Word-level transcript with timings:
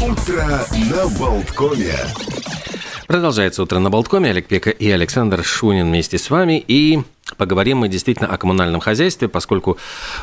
Утро 0.00 0.66
на 0.72 1.08
Балткоме. 1.18 2.39
Продолжается 3.10 3.64
утро 3.64 3.80
на 3.80 3.90
Балткоме. 3.90 4.30
Олег 4.30 4.46
Пека 4.46 4.70
и 4.70 4.88
Александр 4.88 5.42
Шунин 5.42 5.88
вместе 5.88 6.16
с 6.16 6.30
вами. 6.30 6.62
И 6.68 7.00
поговорим 7.36 7.78
мы 7.78 7.88
действительно 7.88 8.28
о 8.28 8.36
коммунальном 8.36 8.80
хозяйстве, 8.80 9.26
поскольку 9.26 9.78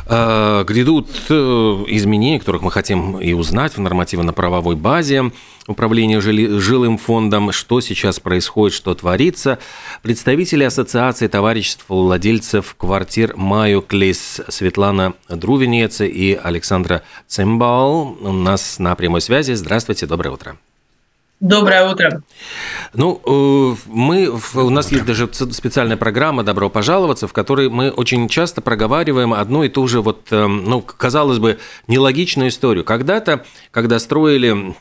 э, 0.06 0.63
грядут 0.66 1.10
э, 1.28 1.34
изменения, 1.34 2.39
которых 2.39 2.62
мы 2.62 2.71
хотим 2.71 3.18
и 3.20 3.34
узнать 3.34 3.76
в 3.76 3.81
нормативно-правовой 3.81 4.78
базе 4.78 5.34
управления 5.68 6.21
жили, 6.21 6.60
жилым 6.60 6.98
фондом, 6.98 7.52
что 7.52 7.82
сейчас 7.82 8.21
происходит, 8.21 8.73
что 8.73 8.96
творится. 8.96 9.60
Представители 10.02 10.64
Ассоциации 10.64 11.28
товариществ 11.28 11.84
владельцев 11.90 12.74
квартир 12.78 13.36
Майоклис 13.36 14.40
Светлана 14.48 15.14
Друвенец 15.28 16.00
и 16.00 16.40
Александра 16.42 17.04
Цимбал 17.28 18.18
у 18.22 18.32
нас 18.32 18.80
на 18.80 18.96
прямой 18.96 19.20
связи. 19.20 19.52
Здравствуйте, 19.56 20.06
доброе 20.06 20.30
утро. 20.30 20.58
Доброе 21.40 21.88
утро. 21.88 22.23
Ну, 22.94 23.22
э, 23.23 23.76
мы, 23.86 24.28
у 24.55 24.70
нас 24.72 24.91
есть 24.91 25.05
даже 25.05 25.30
специальная 25.32 25.95
программа 25.95 26.44
«Добро 26.44 26.68
пожаловаться», 26.72 27.28
в 27.28 27.34
которой 27.34 27.70
мы 27.70 27.91
очень 27.91 28.28
часто 28.28 28.62
проговариваем 28.62 29.34
одну 29.34 29.64
и 29.64 29.70
ту 29.70 29.88
же, 29.88 30.02
вот, 30.02 30.28
э, 30.31 30.48
ну, 30.48 30.81
казалось 30.81 31.38
бы, 31.38 31.59
нелогичную 31.88 32.50
историю. 32.50 32.84
Когда-то, 32.84 33.45
когда 33.70 34.00
строили 34.00 34.76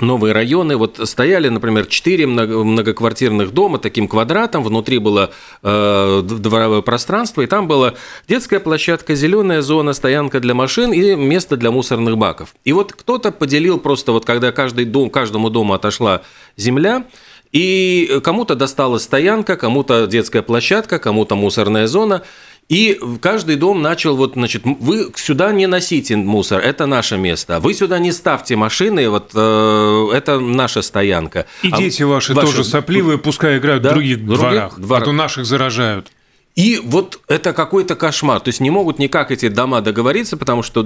новые 0.00 0.32
районы. 0.32 0.76
Вот 0.76 1.00
стояли, 1.04 1.48
например, 1.48 1.86
четыре 1.86 2.26
многоквартирных 2.26 3.52
дома 3.52 3.78
таким 3.78 4.08
квадратом, 4.08 4.62
внутри 4.62 4.98
было 4.98 5.30
э, 5.62 6.22
дворовое 6.22 6.82
пространство, 6.82 7.42
и 7.42 7.46
там 7.46 7.66
была 7.68 7.94
детская 8.28 8.60
площадка, 8.60 9.14
зеленая 9.14 9.62
зона, 9.62 9.92
стоянка 9.92 10.40
для 10.40 10.54
машин 10.54 10.92
и 10.92 11.14
место 11.14 11.56
для 11.56 11.70
мусорных 11.70 12.16
баков. 12.16 12.54
И 12.64 12.72
вот 12.72 12.92
кто-то 12.92 13.32
поделил 13.32 13.78
просто, 13.78 14.12
вот 14.12 14.24
когда 14.24 14.52
каждый 14.52 14.84
дом, 14.84 15.10
каждому 15.10 15.50
дому 15.50 15.74
отошла 15.74 16.22
земля, 16.56 17.04
и 17.52 18.20
кому-то 18.22 18.54
досталась 18.54 19.04
стоянка, 19.04 19.56
кому-то 19.56 20.06
детская 20.06 20.42
площадка, 20.42 20.98
кому-то 20.98 21.36
мусорная 21.36 21.86
зона. 21.86 22.22
И 22.68 22.98
каждый 23.20 23.56
дом 23.56 23.80
начал 23.80 24.16
вот, 24.16 24.32
значит, 24.34 24.62
вы 24.64 25.12
сюда 25.14 25.52
не 25.52 25.68
носите 25.68 26.16
мусор, 26.16 26.60
это 26.60 26.86
наше 26.86 27.16
место. 27.16 27.60
Вы 27.60 27.74
сюда 27.74 28.00
не 28.00 28.10
ставьте 28.10 28.56
машины, 28.56 29.08
вот 29.08 29.30
э, 29.34 30.08
это 30.12 30.40
наша 30.40 30.82
стоянка. 30.82 31.46
И 31.62 31.70
а 31.70 31.76
дети 31.76 32.02
ваши, 32.02 32.34
ваши 32.34 32.46
тоже 32.46 32.64
сопливые, 32.64 33.18
пускай 33.18 33.58
играют 33.58 33.84
да, 33.84 33.90
в 33.90 33.92
других, 33.92 34.24
других 34.24 34.40
дворах, 34.40 34.80
дворах, 34.80 35.02
а 35.02 35.04
то 35.04 35.12
наших 35.12 35.46
заражают. 35.46 36.10
И 36.56 36.80
вот 36.82 37.20
это 37.28 37.52
какой-то 37.52 37.94
кошмар. 37.94 38.40
То 38.40 38.48
есть 38.48 38.60
не 38.60 38.70
могут 38.70 38.98
никак 38.98 39.30
эти 39.30 39.48
дома 39.48 39.82
договориться, 39.82 40.38
потому 40.38 40.62
что 40.62 40.82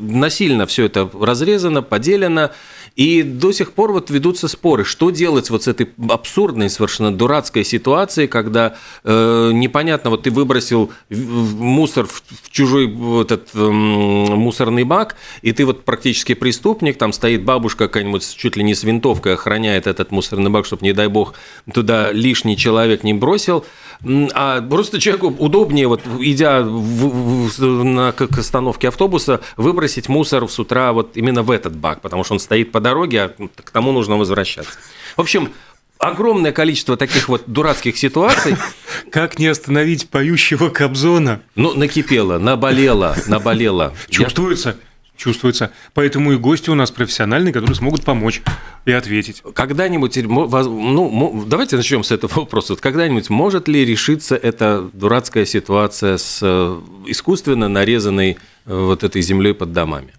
насильно 0.00 0.66
все 0.66 0.86
это 0.86 1.08
разрезано, 1.18 1.80
поделено. 1.80 2.50
И 2.96 3.22
до 3.22 3.52
сих 3.52 3.72
пор 3.72 3.92
вот 3.92 4.10
ведутся 4.10 4.48
споры, 4.48 4.84
что 4.84 5.10
делать 5.10 5.50
вот 5.50 5.64
с 5.64 5.68
этой 5.68 5.90
абсурдной, 6.08 6.70
совершенно 6.70 7.14
дурацкой 7.14 7.62
ситуацией, 7.62 8.26
когда 8.26 8.76
э, 9.04 9.50
непонятно, 9.52 10.08
вот 10.08 10.22
ты 10.22 10.30
выбросил 10.30 10.90
мусор 11.10 12.06
в, 12.06 12.22
в 12.42 12.50
чужой 12.50 12.86
вот 12.86 13.32
этот 13.32 13.50
э, 13.54 13.58
мусорный 13.58 14.84
бак, 14.84 15.16
и 15.42 15.52
ты 15.52 15.66
вот 15.66 15.84
практически 15.84 16.32
преступник, 16.32 16.96
там 16.96 17.12
стоит 17.12 17.44
бабушка 17.44 17.86
какая-нибудь 17.86 18.34
чуть 18.34 18.56
ли 18.56 18.64
не 18.64 18.74
с 18.74 18.82
винтовкой 18.82 19.34
охраняет 19.34 19.86
этот 19.86 20.10
мусорный 20.10 20.50
бак, 20.50 20.64
чтобы, 20.64 20.82
не 20.82 20.94
дай 20.94 21.08
бог, 21.08 21.34
туда 21.72 22.10
лишний 22.12 22.56
человек 22.56 23.04
не 23.04 23.12
бросил, 23.12 23.66
а 24.34 24.60
просто 24.62 25.00
человеку 25.00 25.28
удобнее, 25.38 25.88
вот 25.88 26.02
идя 26.20 26.62
в, 26.62 27.48
в, 27.48 27.84
на, 27.84 28.12
к 28.12 28.38
остановке 28.38 28.88
автобуса, 28.88 29.40
выбросить 29.56 30.08
мусор 30.08 30.48
с 30.48 30.58
утра 30.58 30.92
вот 30.92 31.16
именно 31.16 31.42
в 31.42 31.50
этот 31.50 31.76
бак, 31.76 32.00
потому 32.00 32.24
что 32.24 32.34
он 32.34 32.40
стоит 32.40 32.72
под 32.72 32.82
дороге, 32.82 33.22
а 33.22 33.48
к 33.56 33.70
тому 33.70 33.92
нужно 33.92 34.16
возвращаться. 34.16 34.72
В 35.16 35.20
общем, 35.20 35.52
огромное 35.98 36.52
количество 36.52 36.96
таких 36.96 37.28
вот 37.28 37.44
дурацких 37.46 37.96
ситуаций. 37.96 38.56
Как 39.10 39.38
не 39.38 39.46
остановить 39.46 40.08
поющего 40.08 40.68
Кобзона? 40.68 41.40
Ну, 41.54 41.74
накипело, 41.74 42.38
наболело, 42.38 43.16
наболело. 43.26 43.94
Чувствуется? 44.08 44.76
Чувствуется. 45.16 45.72
Поэтому 45.94 46.32
и 46.32 46.36
гости 46.36 46.68
у 46.70 46.74
нас 46.74 46.90
профессиональные, 46.90 47.52
которые 47.52 47.74
смогут 47.74 48.04
помочь 48.04 48.42
и 48.84 48.92
ответить. 48.92 49.42
Когда-нибудь, 49.54 50.18
ну, 50.24 51.44
давайте 51.46 51.76
начнем 51.76 52.04
с 52.04 52.12
этого 52.12 52.32
вопроса. 52.40 52.76
Когда-нибудь 52.76 53.30
может 53.30 53.68
ли 53.68 53.84
решиться 53.84 54.36
эта 54.36 54.88
дурацкая 54.92 55.46
ситуация 55.46 56.18
с 56.18 56.40
э, 56.42 56.80
искусственно 57.06 57.68
нарезанной 57.68 58.32
э, 58.32 58.36
вот 58.74 59.04
этой 59.04 59.22
землей 59.22 59.54
под 59.54 59.72
домами? 59.72 60.12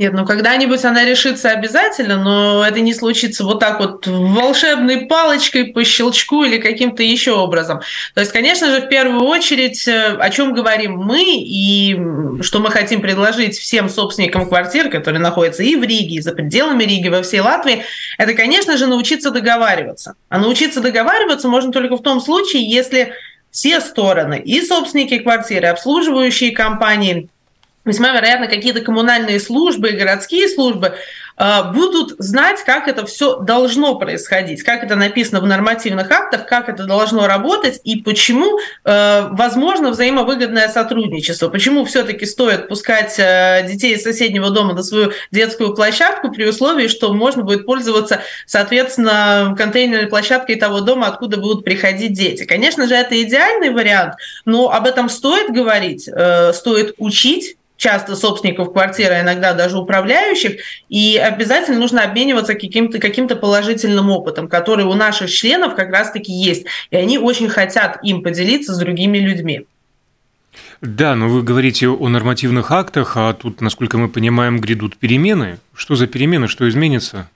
Нет, 0.00 0.14
ну 0.14 0.24
когда-нибудь 0.24 0.82
она 0.86 1.04
решится 1.04 1.50
обязательно, 1.50 2.16
но 2.16 2.64
это 2.66 2.80
не 2.80 2.94
случится 2.94 3.44
вот 3.44 3.60
так 3.60 3.80
вот 3.80 4.06
волшебной 4.06 5.04
палочкой 5.04 5.66
по 5.66 5.84
щелчку 5.84 6.42
или 6.42 6.56
каким-то 6.56 7.02
еще 7.02 7.32
образом. 7.32 7.82
То 8.14 8.22
есть, 8.22 8.32
конечно 8.32 8.70
же, 8.70 8.80
в 8.80 8.88
первую 8.88 9.26
очередь, 9.26 9.86
э, 9.86 10.16
о 10.18 10.30
чем 10.30 10.54
говорим 10.54 10.96
мы 10.96 11.22
и 11.22 11.94
что 12.40 12.60
мы 12.60 12.70
хотим 12.70 13.02
предложить 13.02 13.58
всем 13.58 13.90
собственникам 13.90 14.48
квартир, 14.48 14.88
которые 14.88 15.20
находятся 15.20 15.62
и 15.62 15.76
в 15.76 15.82
Риге, 15.82 16.14
и 16.14 16.20
за 16.22 16.32
пределами 16.32 16.84
Риги, 16.84 17.08
во 17.08 17.20
всей 17.20 17.40
Латвии, 17.40 17.84
это, 18.16 18.32
конечно 18.32 18.78
же, 18.78 18.86
научиться 18.86 19.30
договариваться. 19.30 20.14
А 20.30 20.38
научиться 20.38 20.80
договариваться 20.80 21.46
можно 21.46 21.72
только 21.72 21.98
в 21.98 22.02
том 22.02 22.22
случае, 22.22 22.66
если 22.66 23.12
все 23.50 23.82
стороны, 23.82 24.40
и 24.42 24.62
собственники 24.62 25.18
квартиры, 25.18 25.68
обслуживающие 25.68 26.52
компании, 26.52 27.28
весьма 27.84 28.12
вероятно, 28.12 28.46
какие-то 28.46 28.80
коммунальные 28.82 29.40
службы, 29.40 29.92
городские 29.92 30.48
службы 30.48 30.96
э, 31.38 31.72
будут 31.72 32.14
знать, 32.18 32.62
как 32.64 32.88
это 32.88 33.06
все 33.06 33.38
должно 33.38 33.94
происходить, 33.94 34.62
как 34.62 34.84
это 34.84 34.96
написано 34.96 35.40
в 35.40 35.46
нормативных 35.46 36.10
актах, 36.10 36.46
как 36.46 36.68
это 36.68 36.84
должно 36.84 37.26
работать 37.26 37.80
и 37.84 38.02
почему 38.02 38.58
э, 38.84 39.28
возможно 39.30 39.90
взаимовыгодное 39.90 40.68
сотрудничество, 40.68 41.48
почему 41.48 41.86
все-таки 41.86 42.26
стоит 42.26 42.68
пускать 42.68 43.18
э, 43.18 43.66
детей 43.66 43.94
из 43.94 44.02
соседнего 44.02 44.50
дома 44.50 44.74
на 44.74 44.82
свою 44.82 45.12
детскую 45.30 45.74
площадку 45.74 46.30
при 46.30 46.46
условии, 46.46 46.86
что 46.86 47.14
можно 47.14 47.44
будет 47.44 47.64
пользоваться, 47.64 48.20
соответственно, 48.44 49.54
контейнерной 49.56 50.08
площадкой 50.08 50.56
того 50.56 50.80
дома, 50.80 51.06
откуда 51.06 51.38
будут 51.38 51.64
приходить 51.64 52.12
дети. 52.12 52.44
Конечно 52.44 52.86
же, 52.86 52.94
это 52.94 53.20
идеальный 53.22 53.70
вариант, 53.70 54.16
но 54.44 54.70
об 54.70 54.86
этом 54.86 55.08
стоит 55.08 55.50
говорить, 55.50 56.02
стоит 56.52 56.94
учить 56.98 57.56
часто 57.80 58.14
собственников 58.14 58.72
квартиры, 58.72 59.14
а 59.14 59.22
иногда 59.22 59.54
даже 59.54 59.78
управляющих, 59.78 60.60
и 60.88 61.16
обязательно 61.16 61.78
нужно 61.78 62.02
обмениваться 62.04 62.54
каким-то 62.54 62.98
каким 62.98 63.26
положительным 63.28 64.10
опытом, 64.10 64.48
который 64.48 64.84
у 64.84 64.94
наших 64.94 65.30
членов 65.30 65.74
как 65.74 65.90
раз-таки 65.90 66.32
есть, 66.32 66.66
и 66.90 66.96
они 66.96 67.18
очень 67.18 67.48
хотят 67.48 67.98
им 68.02 68.22
поделиться 68.22 68.74
с 68.74 68.78
другими 68.78 69.18
людьми. 69.18 69.66
Да, 70.80 71.14
но 71.14 71.28
вы 71.28 71.42
говорите 71.42 71.88
о 71.88 72.08
нормативных 72.08 72.70
актах, 72.70 73.16
а 73.16 73.32
тут, 73.32 73.60
насколько 73.60 73.98
мы 73.98 74.08
понимаем, 74.08 74.60
грядут 74.60 74.96
перемены. 74.96 75.58
Что 75.74 75.94
за 75.94 76.06
перемены, 76.06 76.48
что 76.48 76.68
изменится? 76.68 77.30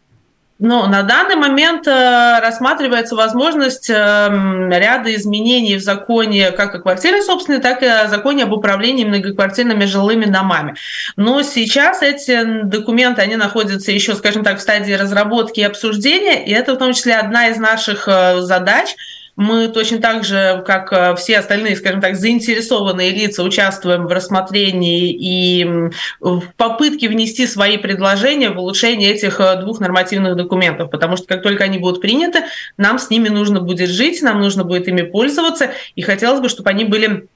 Ну, 0.60 0.86
на 0.86 1.02
данный 1.02 1.34
момент 1.34 1.88
э, 1.88 2.38
рассматривается 2.40 3.16
возможность 3.16 3.90
э, 3.90 3.94
ряда 3.94 5.12
изменений 5.16 5.76
в 5.76 5.82
законе 5.82 6.52
как 6.52 6.72
о 6.76 6.78
квартире 6.78 7.22
собственной, 7.22 7.58
так 7.58 7.82
и 7.82 7.86
о 7.86 8.06
законе 8.06 8.44
об 8.44 8.52
управлении 8.52 9.04
многоквартирными 9.04 9.84
жилыми 9.84 10.26
домами. 10.26 10.76
Но 11.16 11.42
сейчас 11.42 12.02
эти 12.02 12.62
документы, 12.62 13.20
они 13.20 13.34
находятся 13.34 13.90
еще, 13.90 14.14
скажем 14.14 14.44
так, 14.44 14.58
в 14.58 14.62
стадии 14.62 14.92
разработки 14.92 15.58
и 15.58 15.64
обсуждения, 15.64 16.44
и 16.44 16.52
это 16.52 16.74
в 16.74 16.78
том 16.78 16.92
числе 16.92 17.16
одна 17.16 17.48
из 17.48 17.58
наших 17.58 18.06
э, 18.06 18.40
задач– 18.40 18.94
мы 19.36 19.68
точно 19.68 19.98
так 19.98 20.24
же, 20.24 20.62
как 20.66 20.92
э, 20.92 21.14
все 21.16 21.38
остальные, 21.38 21.76
скажем 21.76 22.00
так, 22.00 22.16
заинтересованные 22.16 23.10
лица, 23.10 23.42
участвуем 23.42 24.06
в 24.06 24.12
рассмотрении 24.12 25.10
и 25.10 25.64
в 26.20 26.42
попытке 26.56 27.08
внести 27.08 27.46
свои 27.46 27.76
предложения 27.76 28.50
в 28.50 28.58
улучшение 28.58 29.10
этих 29.10 29.40
э, 29.40 29.60
двух 29.60 29.80
нормативных 29.80 30.36
документов, 30.36 30.90
потому 30.90 31.16
что 31.16 31.26
как 31.26 31.42
только 31.42 31.64
они 31.64 31.78
будут 31.78 32.00
приняты, 32.00 32.44
нам 32.76 32.98
с 32.98 33.10
ними 33.10 33.28
нужно 33.28 33.60
будет 33.60 33.90
жить, 33.90 34.22
нам 34.22 34.40
нужно 34.40 34.64
будет 34.64 34.86
ими 34.86 35.02
пользоваться, 35.02 35.70
и 35.96 36.02
хотелось 36.02 36.40
бы, 36.40 36.48
чтобы 36.48 36.70
они 36.70 36.84
были 36.84 37.26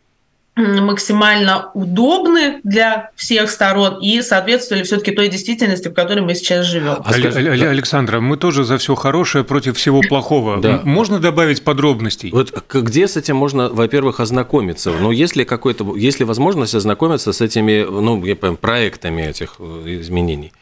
максимально 0.59 1.71
удобны 1.75 2.61
для 2.65 3.11
всех 3.15 3.51
сторон 3.51 4.01
и 4.01 4.21
соответствовали 4.23 4.83
все-таки 4.83 5.13
той 5.13 5.29
действительности, 5.29 5.89
в 5.89 5.95
которой 5.95 6.21
мы 6.21 6.35
сейчас 6.35 6.67
живем. 6.67 6.97
А 7.05 7.11
Александра, 7.11 8.21
мы 8.21 8.37
тоже 8.37 8.65
за 8.65 8.79
все 8.79 8.95
хорошее 8.95 9.45
против 9.45 9.77
всего 9.77 10.01
плохого. 10.01 10.61
Да. 10.61 10.81
Можно 10.85 11.19
добавить 11.19 11.63
подробностей? 11.63 12.31
Вот 12.33 12.53
где 12.73 13.07
с 13.07 13.17
этим 13.17 13.37
можно, 13.37 13.69
во-первых, 13.69 14.21
ознакомиться? 14.21 14.93
Ну, 15.01 15.11
если 15.11 15.45
какой-то, 15.45 15.97
если 15.97 16.25
возможность 16.25 16.75
ознакомиться 16.75 17.33
с 17.33 17.41
этими, 17.41 17.85
ну, 17.89 18.25
я 18.25 18.37
понимаю, 18.37 18.59
проектами 18.59 19.23
этих 19.23 19.57
э, 19.59 19.99
изменений. 20.01 20.53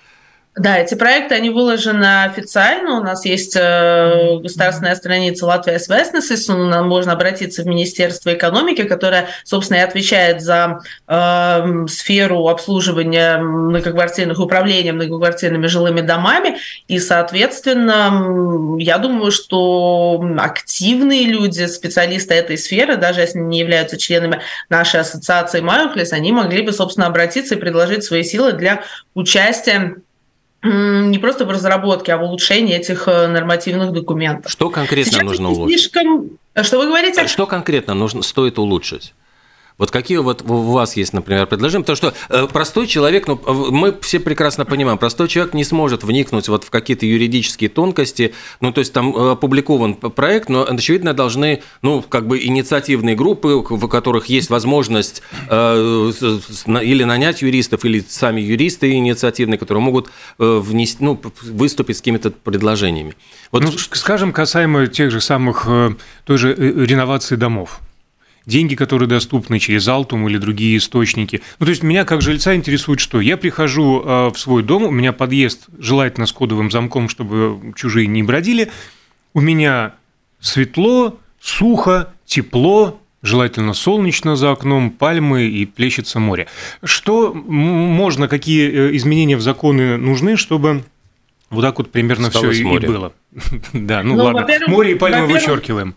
Да, 0.57 0.79
эти 0.79 0.95
проекты, 0.95 1.35
они 1.35 1.51
выложены 1.51 2.25
официально. 2.25 2.99
У 2.99 3.03
нас 3.03 3.27
есть 3.27 3.55
э, 3.61 4.39
государственная 4.41 4.95
страница 4.95 5.45
Латвия 5.45 5.79
СВС, 5.79 6.49
можно 6.49 7.13
обратиться 7.13 7.63
в 7.63 7.67
Министерство 7.67 8.33
экономики, 8.33 8.85
которое, 8.85 9.29
собственно, 9.45 9.79
и 9.79 9.83
отвечает 9.83 10.41
за 10.41 10.79
э, 11.07 11.87
сферу 11.89 12.49
обслуживания 12.49 13.37
многоквартирных 13.37 14.41
управления 14.41 14.95
многоквартирными 14.95 15.67
жилыми 15.67 16.01
домами. 16.01 16.57
И, 16.89 17.01
соответственно, 17.01 18.79
я 18.79 18.97
думаю, 18.97 19.33
что 19.33 20.25
активные 20.39 21.25
люди, 21.25 21.67
специалисты 21.67 22.33
этой 22.33 22.57
сферы, 22.57 22.97
даже 22.97 23.21
если 23.21 23.41
не 23.41 23.59
являются 23.59 23.99
членами 23.99 24.41
нашей 24.71 25.01
ассоциации 25.01 25.61
Майохлес, 25.61 26.15
они 26.15 26.33
могли 26.33 26.63
бы, 26.63 26.73
собственно, 26.73 27.09
обратиться 27.09 27.57
и 27.57 27.59
предложить 27.59 28.05
свои 28.05 28.23
силы 28.23 28.55
для 28.55 28.85
участия 29.13 29.97
не 30.67 31.19
просто 31.19 31.45
в 31.45 31.51
разработке, 31.51 32.13
а 32.13 32.19
в 32.19 32.23
улучшении 32.23 32.75
этих 32.75 33.09
э, 33.09 33.27
нормативных 33.27 33.93
документов. 33.93 34.51
Что 34.51 34.71
конкретно 34.71 35.13
Сейчас 35.13 35.25
нужно 35.25 35.51
улучшить? 35.51 35.81
Слишком... 35.81 36.31
Что 36.63 36.79
вы 36.79 36.87
говорите? 36.87 37.27
Что 37.27 37.47
конкретно 37.47 37.95
нужно, 37.95 38.23
стоит 38.23 38.59
улучшить? 38.59 39.15
Вот 39.79 39.91
какие 39.91 40.19
вот 40.19 40.43
у 40.49 40.73
вас 40.73 40.97
есть, 40.97 41.13
например, 41.13 41.47
предложения? 41.47 41.85
Потому 41.85 41.97
что 41.97 42.15
э, 42.31 42.47
простой 42.47 42.87
человек, 42.87 43.27
ну, 43.27 43.39
мы 43.71 43.95
все 44.01 44.21
прекрасно 44.21 44.65
понимаем, 44.65 44.97
простой 44.97 45.29
человек 45.29 45.53
не 45.53 45.65
сможет 45.65 46.03
вникнуть 46.03 46.49
вот 46.49 46.65
в 46.65 46.71
какие-то 46.71 47.05
юридические 47.05 47.69
тонкости. 47.69 48.33
Ну, 48.61 48.73
то 48.73 48.79
есть 48.79 48.95
там 48.95 49.15
э, 49.15 49.33
опубликован 49.33 49.95
проект, 49.95 50.49
но, 50.49 50.67
очевидно, 50.67 51.13
должны, 51.13 51.63
ну, 51.83 52.03
как 52.03 52.27
бы 52.27 52.43
инициативные 52.43 53.17
группы, 53.17 53.49
в 53.69 53.89
которых 53.89 54.27
есть 54.27 54.49
возможность 54.49 55.23
э, 55.51 56.13
или 56.83 57.05
нанять 57.05 57.43
юристов, 57.43 57.85
или 57.85 58.03
сами 58.07 58.41
юристы 58.41 58.93
инициативные, 58.93 59.59
которые 59.59 59.83
могут 59.83 60.11
внести, 60.39 61.05
ну, 61.05 61.21
выступить 61.43 61.99
с 61.99 62.01
какими-то 62.01 62.31
предложениями. 62.31 63.15
Вот, 63.53 63.63
ну, 63.63 63.73
скажем, 63.73 64.33
касаемо 64.33 64.87
тех 64.87 65.11
же 65.11 65.21
самых, 65.21 65.69
той 66.25 66.39
же 66.39 66.55
реновации 66.55 67.37
домов 67.37 67.81
деньги, 68.47 68.77
которые 68.77 69.09
доступны 69.09 69.59
через 69.59 69.87
Алтум 69.89 70.29
или 70.29 70.39
другие 70.39 70.79
источники. 70.79 71.43
Ну, 71.59 71.67
то 71.67 71.71
есть 71.71 71.83
меня 71.83 72.05
как 72.05 72.23
жильца 72.23 72.55
интересует 72.55 73.01
что? 73.01 73.21
Я 73.21 73.37
прихожу 73.37 74.03
а, 74.05 74.31
в 74.31 74.39
свой 74.39 74.63
дом, 74.63 74.85
у 74.85 74.91
меня 74.91 75.13
подъезд 75.13 75.67
желательно 75.79 76.27
с 76.27 76.33
кодовым 76.33 76.71
замком, 76.71 77.09
чтобы 77.09 77.75
чужие 77.75 78.07
не 78.07 78.23
бродили. 78.23 78.71
У 79.35 79.41
меня 79.41 79.95
светло, 80.41 81.19
сухо, 81.41 82.13
тепло, 82.25 83.01
желательно 83.23 83.75
солнечно 83.75 84.37
за 84.37 84.53
окном, 84.53 84.91
пальмы 84.91 85.45
и 85.45 85.67
плещется 85.67 86.21
море. 86.21 86.47
Что 86.83 87.35
можно, 87.35 88.29
какие 88.29 88.71
э, 88.71 88.97
изменения 88.97 89.37
в 89.37 89.43
законы 89.43 89.97
нужны, 89.97 90.37
чтобы 90.37 90.85
вот 91.51 91.63
так 91.63 91.79
вот 91.79 91.91
примерно 91.91 92.31
все 92.31 92.51
и 92.51 92.79
было? 92.79 93.13
Да, 93.73 94.03
ну, 94.03 94.17
ну 94.17 94.25
ладно, 94.25 94.47
море 94.69 94.93
и 94.93 94.95
пальмы 94.95 95.27
вычеркиваем. 95.27 95.95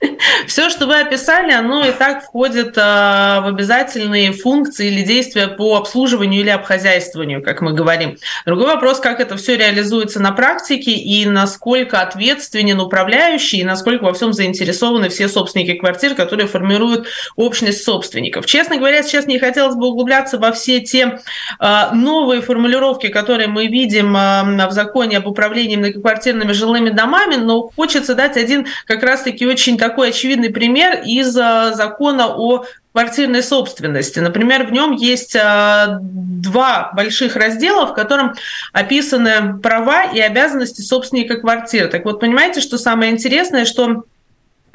Все, 0.46 0.68
что 0.68 0.86
вы 0.86 1.00
описали, 1.00 1.52
оно 1.52 1.84
и 1.84 1.92
так 1.92 2.24
входит 2.24 2.74
а, 2.76 3.40
в 3.40 3.46
обязательные 3.46 4.32
функции 4.32 4.88
или 4.88 5.02
действия 5.02 5.48
по 5.48 5.76
обслуживанию 5.76 6.40
или 6.40 6.50
обхозяйствованию, 6.50 7.42
как 7.42 7.62
мы 7.62 7.72
говорим. 7.72 8.18
Другой 8.44 8.66
вопрос, 8.66 9.00
как 9.00 9.20
это 9.20 9.36
все 9.36 9.56
реализуется 9.56 10.20
на 10.20 10.32
практике 10.32 10.92
и 10.92 11.24
насколько 11.26 12.00
ответственен 12.00 12.80
управляющий, 12.80 13.58
и 13.58 13.64
насколько 13.64 14.04
во 14.04 14.12
всем 14.12 14.32
заинтересованы 14.32 15.08
все 15.08 15.28
собственники 15.28 15.74
квартир, 15.74 16.14
которые 16.14 16.46
формируют 16.46 17.06
общность 17.36 17.82
собственников. 17.84 18.46
Честно 18.46 18.76
говоря, 18.76 19.02
сейчас 19.02 19.26
не 19.26 19.38
хотелось 19.38 19.76
бы 19.76 19.88
углубляться 19.88 20.38
во 20.38 20.52
все 20.52 20.80
те 20.80 21.20
а, 21.58 21.92
новые 21.94 22.42
формулировки, 22.42 23.08
которые 23.08 23.48
мы 23.48 23.66
видим 23.66 24.14
а, 24.16 24.44
в 24.68 24.72
законе 24.72 25.18
об 25.18 25.26
управлении 25.26 25.76
многоквартирными 25.76 26.52
жилыми 26.52 26.90
домами, 26.90 27.36
но 27.36 27.70
хочется 27.74 28.14
дать 28.14 28.36
один 28.36 28.66
как 28.84 29.02
раз-таки 29.02 29.46
очень 29.46 29.78
такой 29.88 30.08
очевидный 30.08 30.50
пример 30.50 31.02
из 31.04 31.36
э, 31.36 31.72
закона 31.74 32.26
о 32.28 32.64
квартирной 32.92 33.42
собственности. 33.42 34.18
Например, 34.18 34.66
в 34.66 34.72
нем 34.72 34.92
есть 34.92 35.36
э, 35.36 35.98
два 36.00 36.90
больших 36.94 37.36
раздела, 37.36 37.86
в 37.86 37.94
котором 37.94 38.34
описаны 38.72 39.58
права 39.58 40.04
и 40.04 40.18
обязанности 40.18 40.80
собственника 40.80 41.36
квартиры. 41.36 41.88
Так 41.88 42.04
вот, 42.04 42.18
понимаете, 42.18 42.60
что 42.60 42.78
самое 42.78 43.12
интересное, 43.12 43.64
что 43.64 44.04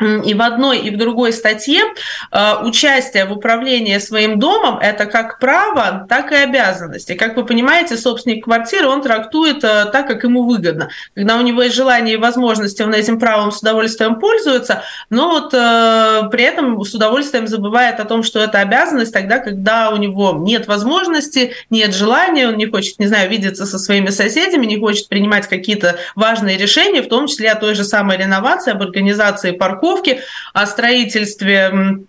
и 0.01 0.33
в 0.33 0.42
одной, 0.42 0.80
и 0.80 0.89
в 0.89 0.98
другой 0.98 1.31
статье 1.33 1.81
э, 2.31 2.56
участие 2.63 3.25
в 3.25 3.31
управлении 3.31 3.98
своим 4.00 4.39
домом– 4.39 4.80
это 4.81 5.06
как 5.06 5.39
право, 5.39 6.06
так 6.09 6.31
и 6.31 6.36
обязанности. 6.36 7.13
Как 7.13 7.36
вы 7.36 7.45
понимаете, 7.45 7.98
собственник 7.98 8.45
квартиры, 8.45 8.88
он 8.88 9.01
трактует 9.01 9.63
э, 9.63 9.86
так, 9.92 10.07
как 10.07 10.24
ему 10.24 10.44
выгодно. 10.44 10.89
Когда 11.15 11.38
у 11.38 11.42
него 11.42 11.62
есть 11.62 11.75
желание 11.75 12.15
и 12.15 12.18
возможности, 12.18 12.81
он 12.81 12.94
этим 12.94 13.19
правом 13.19 13.51
с 13.51 13.59
удовольствием 13.59 14.15
пользуется, 14.15 14.83
но 15.09 15.30
вот 15.30 15.53
э, 15.53 16.24
при 16.31 16.44
этом 16.44 16.83
с 16.83 16.94
удовольствием 16.94 17.48
забывает 17.48 18.00
о 18.00 18.06
том, 18.06 18.24
что 18.24 18.39
это 18.39 18.59
обязанность 18.59 19.13
тогда, 19.13 19.38
когда 19.39 19.92
у 19.92 19.98
него 19.98 20.36
нет 20.39 20.68
возможности, 20.68 21.53
нет 21.69 21.94
желания, 21.94 22.48
он 22.48 22.57
не 22.57 22.65
хочет, 22.65 22.98
не 23.00 23.07
знаю, 23.07 23.30
видеться 23.30 23.65
со 23.65 23.77
своими 23.77 24.09
соседями, 24.09 24.65
не 24.65 24.80
хочет 24.80 25.07
принимать 25.09 25.48
какие-то 25.48 25.98
важные 26.15 26.57
решения, 26.57 27.01
в 27.01 27.09
том 27.09 27.27
числе 27.27 27.51
о 27.51 27.56
той 27.56 27.75
же 27.75 27.83
самой 27.83 28.18
реновации, 28.18 28.71
об 28.71 28.81
организации 28.81 29.51
парков, 29.51 29.90
парковки, 29.91 30.21
о 30.53 30.65
строительстве 30.65 31.99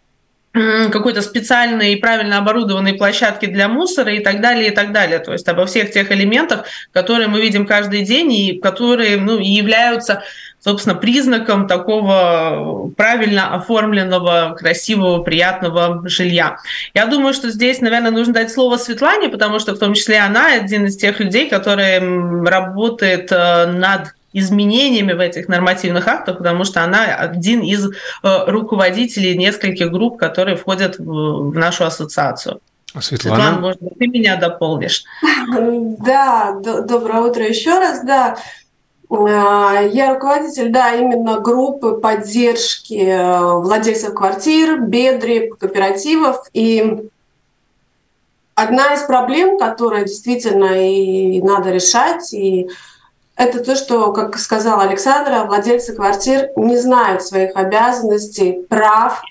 какой-то 0.53 1.23
специальной 1.23 1.95
и 1.95 1.97
правильно 1.97 2.37
оборудованной 2.37 2.93
площадки 2.93 3.47
для 3.47 3.69
мусора 3.69 4.13
и 4.13 4.21
так 4.21 4.43
далее, 4.43 4.69
и 4.69 4.71
так 4.71 4.93
далее. 4.93 5.19
То 5.19 5.33
есть 5.33 5.49
обо 5.49 5.65
всех 5.65 5.91
тех 5.91 6.13
элементах, 6.13 6.67
которые 6.93 7.29
мы 7.29 7.41
видим 7.41 7.67
каждый 7.67 8.03
день 8.03 8.31
и 8.35 8.61
которые 8.61 9.17
ну, 9.17 9.39
являются, 9.39 10.23
собственно, 10.61 10.95
признаком 10.95 11.67
такого 11.67 12.93
правильно 12.99 13.55
оформленного, 13.55 14.55
красивого, 14.59 15.23
приятного 15.23 16.07
жилья. 16.07 16.59
Я 16.93 17.07
думаю, 17.07 17.33
что 17.33 17.49
здесь, 17.49 17.81
наверное, 17.81 18.11
нужно 18.11 18.35
дать 18.35 18.53
слово 18.53 18.77
Светлане, 18.77 19.31
потому 19.31 19.59
что 19.59 19.75
в 19.75 19.79
том 19.79 19.95
числе 19.95 20.19
она 20.19 20.53
один 20.53 20.85
из 20.85 20.99
тех 20.99 21.19
людей, 21.19 21.49
который 21.49 21.99
работает 22.47 23.33
э, 23.33 23.67
над 23.69 24.13
изменениями 24.33 25.13
в 25.13 25.21
этих 25.21 25.49
нормативных 25.49 26.09
актах, 26.09 26.39
потому 26.39 26.65
что 26.65 26.83
она 26.83 27.05
один 27.15 27.61
из 27.61 27.87
э, 27.87 27.91
руководителей 28.23 29.37
нескольких 29.37 29.91
групп, 29.91 30.19
которые 30.19 30.57
входят 30.57 30.99
в 30.99 31.53
нашу 31.55 31.85
ассоциацию. 31.85 32.61
Светлана, 33.01 33.37
Светлана 33.37 33.61
может 33.61 33.81
быть, 33.81 33.99
ты 33.99 34.07
меня 34.07 34.37
дополнишь? 34.37 35.05
Да, 35.99 36.59
доброе 36.63 37.21
утро 37.21 37.47
еще 37.47 37.79
раз, 37.79 38.03
да. 38.05 38.37
Э, 39.11 39.89
я 39.93 40.15
руководитель, 40.15 40.71
да, 40.71 40.95
именно 40.95 41.41
группы 41.41 41.93
поддержки 41.93 42.95
э, 42.95 43.41
владельцев 43.41 44.15
квартир, 44.15 44.81
бедри, 44.81 45.53
кооперативов. 45.59 46.47
И 46.53 47.09
одна 48.55 48.95
из 48.95 49.03
проблем, 49.03 49.59
которая 49.59 50.05
действительно 50.05 50.87
и 50.87 51.41
надо 51.43 51.71
решать, 51.71 52.33
и 52.33 52.69
это 53.37 53.65
то, 53.65 53.77
что, 53.77 54.13
как 54.13 54.39
сказала 54.39 54.83
Александра, 54.83 55.45
владельцы 55.45 55.95
квартир 55.95 56.51
не 56.57 56.77
знают 56.77 57.23
своих 57.23 57.57
обязанностей, 57.57 58.65
прав 58.69 59.23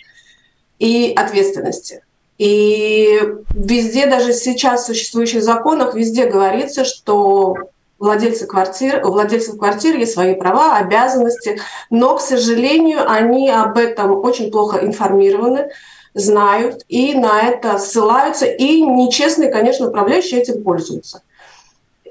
и 0.79 1.13
ответственности. 1.15 2.03
И 2.37 3.21
везде, 3.53 4.07
даже 4.07 4.33
сейчас 4.33 4.83
в 4.83 4.87
существующих 4.87 5.43
законах, 5.43 5.93
везде 5.93 6.25
говорится, 6.25 6.85
что 6.85 7.55
владельцы 7.99 8.47
квартир, 8.47 9.05
у 9.05 9.11
владельцев 9.11 9.59
квартир 9.59 9.95
есть 9.95 10.13
свои 10.13 10.33
права, 10.33 10.77
обязанности, 10.77 11.61
но, 11.91 12.17
к 12.17 12.21
сожалению, 12.21 13.09
они 13.09 13.49
об 13.51 13.77
этом 13.77 14.19
очень 14.25 14.49
плохо 14.49 14.83
информированы, 14.83 15.69
знают 16.15 16.83
и 16.89 17.13
на 17.13 17.41
это 17.41 17.77
ссылаются, 17.77 18.47
и 18.47 18.81
нечестные, 18.81 19.51
конечно, 19.51 19.87
управляющие 19.87 20.41
этим 20.41 20.63
пользуются. 20.63 21.21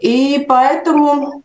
И 0.00 0.46
поэтому 0.48 1.42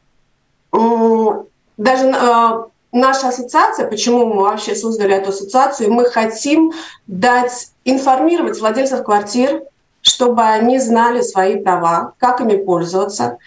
даже 1.78 2.08
э, 2.08 2.64
наша 2.92 3.28
ассоциация, 3.28 3.88
почему 3.88 4.26
мы 4.26 4.44
вообще 4.44 4.76
создали 4.76 5.16
эту 5.16 5.30
ассоциацию, 5.30 5.94
мы 5.94 6.06
хотим 6.06 6.72
дать, 7.08 7.70
информировать 7.84 8.60
владельцев 8.60 9.04
квартир, 9.04 9.64
чтобы 10.02 10.44
они 10.44 10.80
знали 10.80 11.22
свои 11.22 11.58
права, 11.58 12.14
как 12.20 12.42
ими 12.42 12.58
пользоваться, 12.58 13.38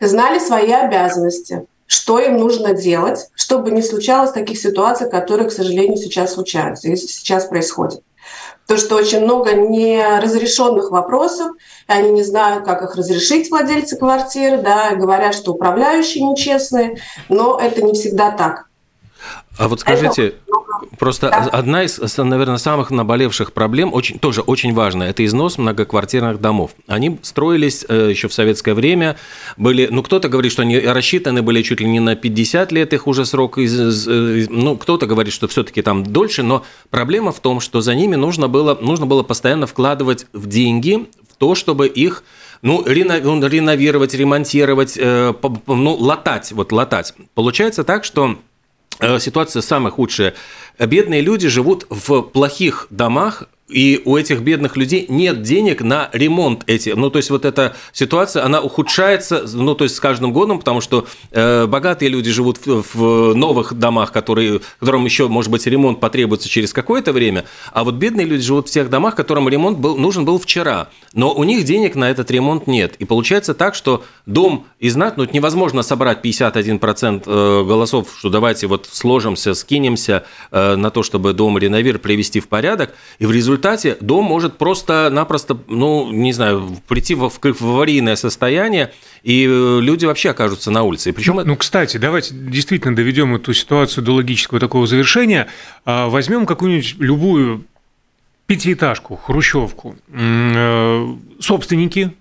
знали 0.00 0.38
свои 0.38 0.72
обязанности, 0.72 1.66
что 1.86 2.18
им 2.18 2.38
нужно 2.38 2.74
делать, 2.74 3.28
чтобы 3.34 3.70
не 3.70 3.82
случалось 3.82 4.32
таких 4.32 4.58
ситуаций, 4.58 5.08
которые, 5.08 5.48
к 5.48 5.52
сожалению, 5.52 5.96
сейчас 5.96 6.34
случаются 6.34 6.88
и 6.88 6.96
сейчас 6.96 7.46
происходят. 7.46 8.02
То, 8.66 8.76
что 8.76 8.96
очень 8.96 9.20
много 9.20 9.54
неразрешенных 9.54 10.90
вопросов, 10.90 11.52
и 11.88 11.92
они 11.92 12.10
не 12.10 12.24
знают, 12.24 12.64
как 12.64 12.82
их 12.82 12.96
разрешить 12.96 13.50
владельцы 13.50 13.96
квартиры, 13.96 14.58
да, 14.58 14.94
говорят, 14.94 15.34
что 15.34 15.52
управляющие 15.52 16.24
нечестные, 16.24 17.00
но 17.28 17.58
это 17.60 17.82
не 17.82 17.92
всегда 17.92 18.30
так. 18.30 18.66
А 19.58 19.68
вот 19.68 19.80
скажите, 19.80 20.34
просто 20.98 21.30
да. 21.30 21.48
одна 21.52 21.84
из, 21.84 21.98
наверное, 22.18 22.58
самых 22.58 22.90
наболевших 22.90 23.52
проблем, 23.52 23.92
очень, 23.92 24.18
тоже 24.18 24.40
очень 24.40 24.74
важная, 24.74 25.10
это 25.10 25.24
износ 25.24 25.58
многоквартирных 25.58 26.40
домов. 26.40 26.72
Они 26.86 27.18
строились 27.22 27.84
э, 27.88 28.08
еще 28.10 28.28
в 28.28 28.34
советское 28.34 28.74
время, 28.74 29.16
были, 29.56 29.88
ну, 29.90 30.02
кто-то 30.02 30.28
говорит, 30.28 30.52
что 30.52 30.62
они 30.62 30.78
рассчитаны 30.78 31.42
были 31.42 31.62
чуть 31.62 31.80
ли 31.80 31.86
не 31.86 32.00
на 32.00 32.16
50 32.16 32.72
лет, 32.72 32.92
их 32.92 33.06
уже 33.06 33.24
срок, 33.24 33.58
из, 33.58 34.06
э, 34.06 34.46
ну, 34.50 34.76
кто-то 34.76 35.06
говорит, 35.06 35.32
что 35.32 35.48
все-таки 35.48 35.82
там 35.82 36.04
дольше, 36.04 36.42
но 36.42 36.64
проблема 36.90 37.32
в 37.32 37.40
том, 37.40 37.60
что 37.60 37.80
за 37.80 37.94
ними 37.94 38.16
нужно 38.16 38.48
было, 38.48 38.76
нужно 38.80 39.06
было 39.06 39.22
постоянно 39.22 39.66
вкладывать 39.66 40.26
в 40.32 40.46
деньги, 40.48 41.06
в 41.30 41.36
то, 41.36 41.54
чтобы 41.54 41.86
их 41.86 42.24
ну, 42.62 42.84
ну, 42.84 43.46
реновировать, 43.46 44.14
ремонтировать, 44.14 44.96
э, 44.96 45.34
ну, 45.66 45.94
латать, 45.94 46.52
вот 46.52 46.72
латать. 46.72 47.14
Получается 47.34 47.84
так, 47.84 48.04
что 48.04 48.38
ситуация 49.18 49.62
самая 49.62 49.92
худшая. 49.92 50.34
Бедные 50.78 51.20
люди 51.20 51.48
живут 51.48 51.86
в 51.90 52.22
плохих 52.22 52.86
домах, 52.90 53.44
и 53.68 54.00
у 54.04 54.16
этих 54.16 54.40
бедных 54.42 54.76
людей 54.76 55.06
нет 55.08 55.42
денег 55.42 55.82
на 55.82 56.08
ремонт 56.12 56.62
эти. 56.66 56.90
Ну, 56.90 57.10
то 57.10 57.18
есть 57.18 57.30
вот 57.30 57.44
эта 57.44 57.74
ситуация, 57.92 58.44
она 58.44 58.60
ухудшается, 58.60 59.44
ну, 59.52 59.74
то 59.74 59.84
есть 59.84 59.96
с 59.96 60.00
каждым 60.00 60.32
годом, 60.32 60.60
потому 60.60 60.80
что 60.80 61.06
э, 61.32 61.66
богатые 61.66 62.08
люди 62.08 62.30
живут 62.30 62.64
в, 62.64 62.84
в 62.94 63.34
новых 63.34 63.74
домах, 63.74 64.12
которые, 64.12 64.60
которым 64.78 65.04
еще, 65.04 65.28
может 65.28 65.50
быть, 65.50 65.66
ремонт 65.66 65.98
потребуется 65.98 66.48
через 66.48 66.72
какое-то 66.72 67.12
время, 67.12 67.44
а 67.72 67.82
вот 67.82 67.96
бедные 67.96 68.26
люди 68.26 68.42
живут 68.42 68.68
в 68.68 68.70
тех 68.70 68.88
домах, 68.88 69.16
которым 69.16 69.48
ремонт 69.48 69.78
был, 69.78 69.96
нужен 69.96 70.24
был 70.24 70.38
вчера, 70.38 70.88
но 71.12 71.34
у 71.34 71.42
них 71.42 71.64
денег 71.64 71.96
на 71.96 72.08
этот 72.08 72.30
ремонт 72.30 72.66
нет. 72.66 72.94
И 72.98 73.04
получается 73.04 73.52
так, 73.54 73.74
что 73.74 74.04
дом 74.26 74.66
из 74.78 74.96
ну, 74.96 75.28
невозможно 75.32 75.82
собрать 75.82 76.24
51% 76.24 77.22
э, 77.26 77.64
голосов, 77.64 78.08
что 78.16 78.30
давайте 78.30 78.66
вот 78.66 78.88
сложимся, 78.90 79.54
скинемся 79.54 80.24
э, 80.52 80.76
на 80.76 80.90
то, 80.90 81.02
чтобы 81.02 81.32
дом 81.32 81.58
реновировать, 81.58 82.02
привести 82.02 82.40
в 82.40 82.48
порядок, 82.48 82.94
и 83.18 83.26
в 83.26 83.32
результате 83.32 83.55
результате 83.56 83.96
дом 84.00 84.24
может 84.24 84.58
просто-напросто, 84.58 85.58
ну, 85.68 86.10
не 86.12 86.32
знаю, 86.32 86.76
прийти 86.86 87.14
в, 87.14 87.28
в 87.28 87.62
аварийное 87.62 88.16
состояние, 88.16 88.92
и 89.22 89.46
э, 89.48 89.80
люди 89.80 90.04
вообще 90.04 90.30
окажутся 90.30 90.70
на 90.70 90.82
улице. 90.82 91.12
причем... 91.12 91.36
ну, 91.36 91.44
ну, 91.44 91.56
кстати, 91.56 91.96
давайте 91.96 92.34
действительно 92.34 92.94
доведем 92.94 93.34
эту 93.34 93.54
ситуацию 93.54 94.04
до 94.04 94.12
логического 94.12 94.60
такого 94.60 94.86
завершения. 94.86 95.48
А, 95.84 96.08
возьмем 96.08 96.46
какую-нибудь 96.46 96.96
любую 96.98 97.64
пятиэтажку, 98.46 99.16
хрущевку. 99.16 99.96
Э, 100.08 101.06
собственники, 101.40 102.12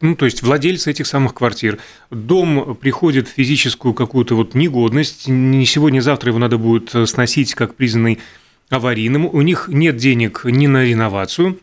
ну, 0.00 0.16
то 0.16 0.24
есть 0.24 0.42
владельцы 0.42 0.90
этих 0.90 1.06
самых 1.06 1.34
квартир. 1.34 1.78
Дом 2.10 2.76
приходит 2.76 3.28
в 3.28 3.32
физическую 3.32 3.94
какую-то 3.94 4.34
вот 4.34 4.54
негодность, 4.54 5.28
не 5.28 5.64
сегодня, 5.64 6.00
завтра 6.00 6.30
его 6.30 6.38
надо 6.38 6.58
будет 6.58 7.08
сносить 7.08 7.54
как 7.54 7.74
признанный 7.76 8.18
аварийным, 8.70 9.26
у 9.26 9.42
них 9.42 9.68
нет 9.68 9.96
денег 9.96 10.42
ни 10.44 10.66
на 10.66 10.84
реновацию, 10.84 11.58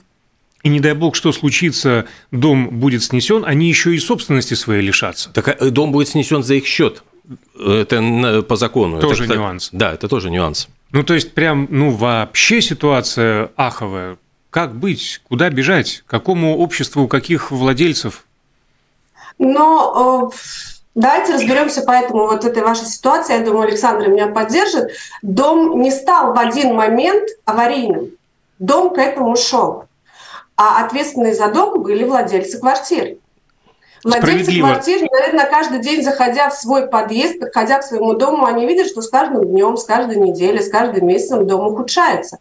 и 0.64 0.70
не 0.70 0.80
дай 0.80 0.94
бог, 0.94 1.16
что 1.16 1.32
случится, 1.32 2.06
дом 2.32 2.80
будет 2.80 3.04
снесен, 3.04 3.44
они 3.46 3.68
еще 3.68 3.96
и 3.96 4.00
собственности 4.00 4.54
своей 4.54 4.82
лишатся. 4.82 5.32
Так 5.32 5.48
а, 5.48 5.70
дом 5.72 5.92
будет 5.92 6.10
снесен 6.10 6.44
за 6.44 6.56
их 6.56 6.66
счет. 6.66 7.04
Это 7.58 8.44
по 8.48 8.56
закону. 8.56 9.00
Тоже 9.00 9.26
это, 9.26 9.36
нюанс. 9.36 9.70
Да, 9.72 9.94
это 9.94 10.08
тоже 10.08 10.30
нюанс. 10.30 10.68
Ну, 10.92 11.04
то 11.04 11.14
есть, 11.14 11.34
прям, 11.34 11.68
ну, 11.70 11.92
вообще 11.92 12.62
ситуация 12.62 13.52
аховая. 13.56 14.18
Как 14.50 14.76
быть? 14.76 15.22
Куда 15.30 15.50
бежать? 15.50 16.04
Какому 16.08 16.58
обществу, 16.58 17.08
каких 17.08 17.52
владельцев? 17.52 18.26
Ну, 19.40 20.30
э, 20.30 20.32
Давайте 20.94 21.34
разберемся 21.34 21.84
поэтому 21.84 22.28
вот 22.28 22.44
этой 22.44 22.64
вашей 22.64 22.86
ситуации. 22.86 23.38
Я 23.38 23.46
думаю, 23.46 23.68
Александр 23.68 24.10
меня 24.10 24.28
поддержит. 24.28 24.92
Дом 25.22 25.80
не 25.82 25.90
стал 25.90 26.34
в 26.34 26.40
один 26.40 26.76
момент 26.76 27.30
аварийным. 27.46 28.12
Дом 28.60 28.94
к 28.94 28.98
этому 28.98 29.36
шел. 29.38 29.86
А 30.58 30.84
ответственные 30.84 31.34
за 31.34 31.48
дом 31.48 31.82
были 31.82 32.04
владельцы 32.04 32.60
квартир. 32.60 33.16
Владельцы 34.04 34.60
квартир, 34.60 35.08
наверное, 35.10 35.46
каждый 35.46 35.80
день, 35.80 36.04
заходя 36.04 36.50
в 36.50 36.56
свой 36.56 36.88
подъезд, 36.88 37.40
подходя 37.40 37.80
к 37.80 37.84
своему 37.84 38.14
дому, 38.14 38.46
они 38.46 38.66
видят, 38.66 38.88
что 38.88 39.02
с 39.02 39.10
каждым 39.10 39.46
днем, 39.46 39.78
с 39.78 39.86
каждой 39.86 40.18
неделей, 40.18 40.62
с 40.62 40.70
каждым 40.70 41.08
месяцем 41.08 41.48
дом 41.48 41.68
ухудшается. 41.68 42.40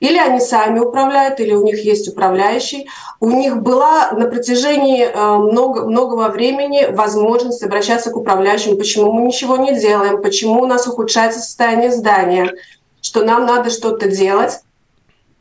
Или 0.00 0.18
они 0.18 0.40
сами 0.40 0.78
управляют, 0.78 1.40
или 1.40 1.52
у 1.52 1.64
них 1.64 1.84
есть 1.84 2.08
управляющий. 2.08 2.88
У 3.20 3.30
них 3.30 3.62
была 3.62 4.12
на 4.12 4.26
протяжении 4.26 5.04
э, 5.04 5.36
много, 5.36 5.86
многого 5.86 6.28
времени 6.28 6.86
возможность 6.90 7.62
обращаться 7.62 8.10
к 8.10 8.16
управляющему, 8.16 8.76
почему 8.76 9.12
мы 9.12 9.22
ничего 9.22 9.56
не 9.56 9.78
делаем, 9.78 10.22
почему 10.22 10.62
у 10.62 10.66
нас 10.66 10.86
ухудшается 10.86 11.40
состояние 11.40 11.90
здания, 11.90 12.52
что 13.00 13.24
нам 13.24 13.46
надо 13.46 13.70
что-то 13.70 14.08
делать. 14.08 14.60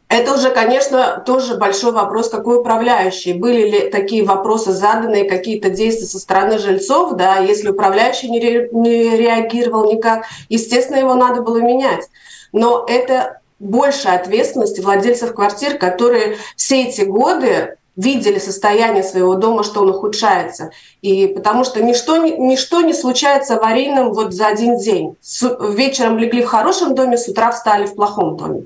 Это 0.07 0.35
уже, 0.35 0.51
конечно, 0.51 1.21
тоже 1.25 1.55
большой 1.55 1.91
вопрос, 1.91 2.29
какой 2.29 2.59
управляющий. 2.59 3.33
Были 3.33 3.67
ли 3.67 3.89
такие 3.89 4.23
вопросы 4.23 4.71
заданы, 4.71 5.27
какие-то 5.27 5.71
действия 5.71 6.05
со 6.05 6.19
стороны 6.19 6.59
жильцов, 6.59 7.13
да, 7.13 7.37
если 7.37 7.69
управляющий 7.69 8.29
не, 8.29 8.39
ре, 8.39 8.69
не 8.71 9.17
реагировал 9.17 9.91
никак, 9.91 10.25
естественно, 10.47 10.97
его 10.97 11.15
надо 11.15 11.41
было 11.41 11.57
менять. 11.57 12.07
Но 12.53 12.85
это 12.87 13.41
больше 13.65 14.07
ответственности 14.07 14.81
владельцев 14.81 15.33
квартир, 15.33 15.77
которые 15.77 16.37
все 16.55 16.83
эти 16.83 17.01
годы 17.01 17.77
видели 17.95 18.39
состояние 18.39 19.03
своего 19.03 19.35
дома, 19.35 19.63
что 19.63 19.81
он 19.81 19.89
ухудшается. 19.89 20.71
И 21.01 21.27
потому 21.27 21.63
что 21.63 21.81
ничто, 21.81 22.17
ничто 22.17 22.81
не 22.81 22.93
случается 22.93 23.55
аварийным 23.55 24.11
вот 24.11 24.33
за 24.33 24.47
один 24.47 24.77
день. 24.77 25.15
С, 25.21 25.43
вечером 25.73 26.17
легли 26.17 26.43
в 26.43 26.47
хорошем 26.47 26.93
доме, 26.93 27.17
с 27.17 27.27
утра 27.27 27.51
встали 27.51 27.85
в 27.85 27.95
плохом 27.95 28.35
доме. 28.35 28.65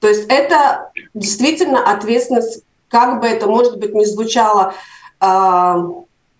То 0.00 0.08
есть 0.08 0.26
это 0.28 0.90
действительно 1.14 1.90
ответственность, 1.90 2.62
как 2.88 3.20
бы 3.20 3.26
это, 3.26 3.46
может 3.46 3.78
быть, 3.78 3.94
не 3.94 4.04
звучало 4.04 4.74
э, 5.20 5.74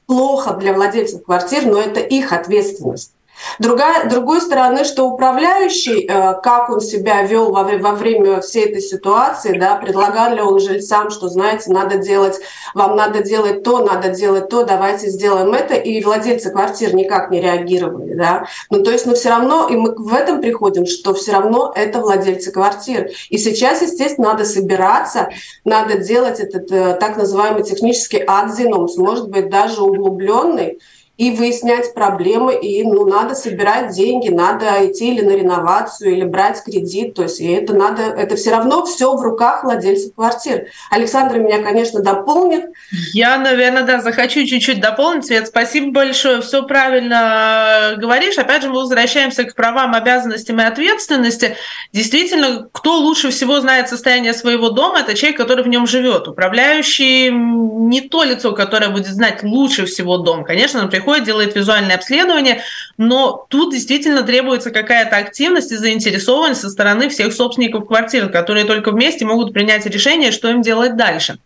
плохо 0.07 0.55
для 0.55 0.75
владельцев 0.75 1.25
квартир, 1.25 1.65
но 1.65 1.81
это 1.81 2.01
их 2.01 2.33
ответственность. 2.33 3.13
Другая, 3.59 4.09
другой 4.09 4.41
стороны, 4.41 4.85
что 4.85 5.05
управляющий, 5.05 6.07
э, 6.07 6.41
как 6.43 6.69
он 6.71 6.81
себя 6.81 7.23
вел 7.23 7.51
во, 7.51 7.65
во 7.65 7.93
время 7.93 8.41
всей 8.41 8.67
этой 8.67 8.83
ситуации, 8.83 9.59
да, 9.59 9.77
предлагал 9.77 10.35
ли 10.35 10.41
он 10.43 10.61
жильцам, 10.61 11.11
что, 11.11 11.29
знаете, 11.29 11.71
надо 11.71 11.97
делать, 11.97 12.41
вам 12.75 12.97
надо 12.97 13.23
делать 13.23 13.63
то, 13.63 13.79
надо 13.79 14.11
делать 14.11 14.49
то, 14.49 14.65
давайте 14.65 15.09
сделаем 15.09 15.55
это, 15.55 15.75
и 15.75 16.03
владельцы 16.03 16.51
квартир 16.51 16.95
никак 16.95 17.31
не 17.31 17.41
реагировали, 17.41 18.15
да. 18.15 18.47
Ну, 18.71 18.83
то 18.83 18.91
есть, 18.91 19.07
но 19.07 19.15
все 19.15 19.31
равно, 19.31 19.69
и 19.69 19.77
мы 19.77 19.95
в 19.95 20.15
этом 20.15 20.41
приходим, 20.41 20.87
что 20.87 21.15
все 21.15 21.33
равно 21.33 21.73
это 21.75 22.01
владельцы 22.01 22.53
квартир. 22.53 23.11
И 23.31 23.39
сейчас, 23.39 23.83
естественно, 23.83 24.33
надо 24.33 24.45
собираться, 24.45 25.29
надо 25.65 25.99
делать 25.99 26.41
этот 26.41 26.71
э, 26.71 26.97
так 27.01 27.17
называемый 27.17 27.63
технический 27.63 28.19
адзинумс, 28.19 28.97
может 28.97 29.31
быть, 29.31 29.49
даже 29.49 29.83
углубленный, 29.83 30.79
и 31.17 31.31
выяснять 31.31 31.95
проблемы, 31.95 32.55
и 32.55 32.83
ну, 32.83 33.07
надо 33.07 33.35
собирать 33.35 33.95
деньги, 33.95 34.29
надо 34.29 34.67
идти 34.87 35.15
или 35.15 35.23
на 35.23 35.31
реновацию, 35.31 36.13
или 36.13 36.25
брать 36.25 36.63
кредит, 36.63 37.15
то 37.15 37.23
есть 37.23 37.41
и 37.41 37.51
это 37.51 37.75
надо, 37.75 38.03
это 38.03 38.37
все 38.37 38.51
равно 38.51 38.85
все 38.85 39.15
в 39.15 39.23
руках 39.23 39.65
владельцев 39.65 40.15
квартир. 40.15 40.67
Александр 40.91 41.39
меня, 41.39 41.63
конечно, 41.63 42.03
дополнит. 42.03 42.67
Я, 43.15 43.39
наверное, 43.39 43.85
да, 43.85 44.01
захочу 44.01 44.45
чуть-чуть 44.45 44.81
дополнить, 44.81 45.25
Свет, 45.25 45.47
спасибо 45.49 45.91
большое, 45.91 46.43
все 46.43 46.63
правильно 46.65 47.93
э, 47.93 47.97
говоришь. 47.97 48.37
Опять 48.37 48.63
же, 48.63 48.69
мы 48.69 48.81
возвращаемся 48.81 49.45
к 49.45 49.55
правам, 49.55 49.95
обязанностям 49.95 50.61
и 50.61 50.65
ответственности. 50.65 51.57
Действительно, 51.93 52.69
кто 52.73 52.99
лучше 52.99 53.31
всего 53.31 53.61
знает 53.61 53.89
состояние 53.89 54.35
своего 54.35 54.69
дома, 54.69 55.01
это 55.01 55.15
человек, 55.15 55.39
который 55.39 55.65
в 55.65 55.69
нем 55.69 55.87
живет. 55.87 56.29
Управляющий 56.29 57.31
не 57.31 58.03
то 58.03 58.23
лицо, 58.25 58.53
которое 58.53 58.91
будет 58.91 59.07
знать 59.07 59.43
лучше 59.43 59.87
всего 59.87 60.19
дом. 60.19 60.45
Конечно, 60.45 60.83
он 60.83 60.91
приходит, 61.07 61.25
делает 61.25 61.55
визуальное 61.55 61.95
обследование, 61.95 62.63
но 62.97 63.47
тут 63.49 63.73
действительно 63.73 64.23
требуется 64.23 64.71
какая-то 64.71 65.17
активность 65.17 65.71
и 65.71 65.77
заинтересованность 65.77 66.61
со 66.61 66.69
стороны 66.69 67.09
всех 67.09 67.33
собственников 67.33 67.87
квартир, 67.87 68.29
которые 68.29 68.65
только 68.65 68.91
вместе 68.91 69.25
могут 69.25 69.53
принять 69.53 69.87
решение, 69.87 70.33
что 70.33 70.51
им 70.51 70.63
делать 70.63 70.97
дальше. 70.97 71.39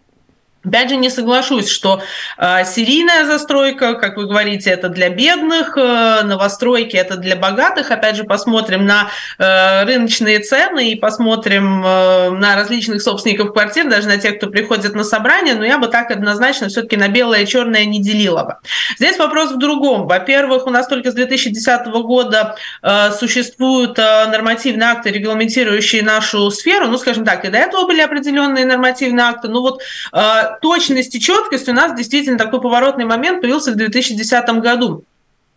Опять 0.63 0.91
же, 0.91 0.97
не 0.97 1.09
соглашусь, 1.09 1.71
что 1.71 2.03
э, 2.37 2.65
серийная 2.67 3.25
застройка, 3.25 3.95
как 3.95 4.19
вы 4.19 4.27
говорите, 4.27 4.69
это 4.69 4.91
для 4.91 5.09
бедных, 5.09 5.75
э, 5.79 6.23
новостройки 6.23 6.97
это 6.97 7.17
для 7.17 7.35
богатых. 7.35 7.91
Опять 7.91 8.17
же, 8.17 8.25
посмотрим 8.25 8.85
на 8.85 9.09
э, 9.39 9.85
рыночные 9.85 10.41
цены 10.41 10.91
и 10.91 10.97
посмотрим 10.97 11.83
э, 11.83 12.31
на 12.31 12.57
различных 12.57 13.01
собственников 13.01 13.55
квартир, 13.55 13.89
даже 13.89 14.07
на 14.07 14.19
тех, 14.19 14.37
кто 14.37 14.49
приходит 14.49 14.95
на 14.95 15.03
собрание. 15.03 15.55
Но 15.55 15.65
я 15.65 15.79
бы 15.79 15.89
так 15.89 16.11
однозначно 16.11 16.69
все-таки 16.69 16.99
на 16.99 17.09
белое 17.09 17.45
и 17.45 17.47
черное 17.47 17.87
не 17.87 17.99
делила 17.99 18.45
бы. 18.45 18.57
Здесь 18.99 19.17
вопрос 19.19 19.53
в 19.53 19.59
другом. 19.59 20.07
Во-первых, 20.07 20.67
у 20.67 20.71
нас 20.71 20.87
только 20.89 21.11
с 21.11 21.15
2010 21.15 21.87
года 21.87 22.57
э, 22.83 23.13
существуют 23.13 23.99
э, 23.99 24.27
нормативные 24.27 24.91
акты, 24.91 25.11
регламентирующие 25.11 26.03
нашу 26.03 26.51
сферу. 26.51 26.89
Ну, 26.89 26.99
скажем 26.99 27.25
так, 27.25 27.47
и 27.47 27.49
до 27.49 27.57
этого 27.57 27.87
были 27.87 28.03
определенные 28.03 28.67
нормативные 28.67 29.25
акты. 29.25 29.49
Ну 29.49 29.63
вот 29.63 29.81
э, 30.13 30.50
точность 30.61 31.15
и 31.15 31.21
четкость 31.21 31.69
у 31.69 31.73
нас 31.73 31.95
действительно 31.95 32.39
такой 32.39 32.61
поворотный 32.61 33.05
момент 33.05 33.41
появился 33.41 33.73
в 33.73 33.77
2010 33.77 34.49
году 34.61 35.05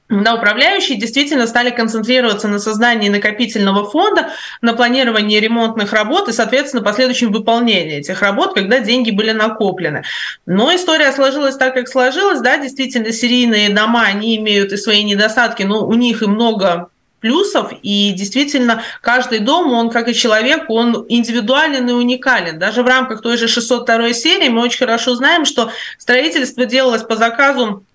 на 0.10 0.36
управляющие 0.36 0.98
действительно 0.98 1.48
стали 1.48 1.70
концентрироваться 1.70 2.48
на 2.48 2.60
создании 2.60 3.10
накопительного 3.10 3.90
фонда, 3.90 4.30
на 4.62 4.74
планировании 4.74 5.40
ремонтных 5.40 5.94
работ 5.94 6.30
и, 6.30 6.34
соответственно, 6.34 6.84
последующем 6.84 7.32
выполнении 7.32 7.98
этих 7.98 8.22
работ, 8.22 8.54
когда 8.54 8.80
деньги 8.80 9.12
были 9.12 9.32
накоплены. 9.32 10.04
Но 10.46 10.74
история 10.76 11.12
сложилась 11.12 11.56
так, 11.56 11.74
как 11.74 11.88
сложилась. 11.88 12.42
Да, 12.42 12.58
действительно, 12.58 13.12
серийные 13.12 13.70
дома, 13.70 14.04
они 14.04 14.36
имеют 14.38 14.72
и 14.72 14.78
свои 14.78 15.04
недостатки, 15.04 15.64
но 15.64 15.86
у 15.86 15.94
них 15.94 16.22
и 16.22 16.28
много 16.28 16.90
плюсов, 17.24 17.72
и 17.84 18.12
действительно 18.12 18.84
каждый 19.02 19.40
дом, 19.40 19.72
он 19.72 19.90
как 19.90 20.10
и 20.10 20.14
человек, 20.14 20.66
он 20.68 21.06
индивидуален 21.08 21.90
и 21.90 21.94
уникален. 21.94 22.60
Даже 22.60 22.84
в 22.84 22.86
рамках 22.86 23.22
той 23.22 23.38
же 23.38 23.48
602 23.48 24.12
серии 24.12 24.50
мы 24.50 24.62
очень 24.62 24.80
хорошо 24.80 25.16
знаем, 25.16 25.46
что 25.46 25.72
строительство 25.98 26.66
делалось 26.66 27.04
по 27.04 27.16
заказу 27.16 27.86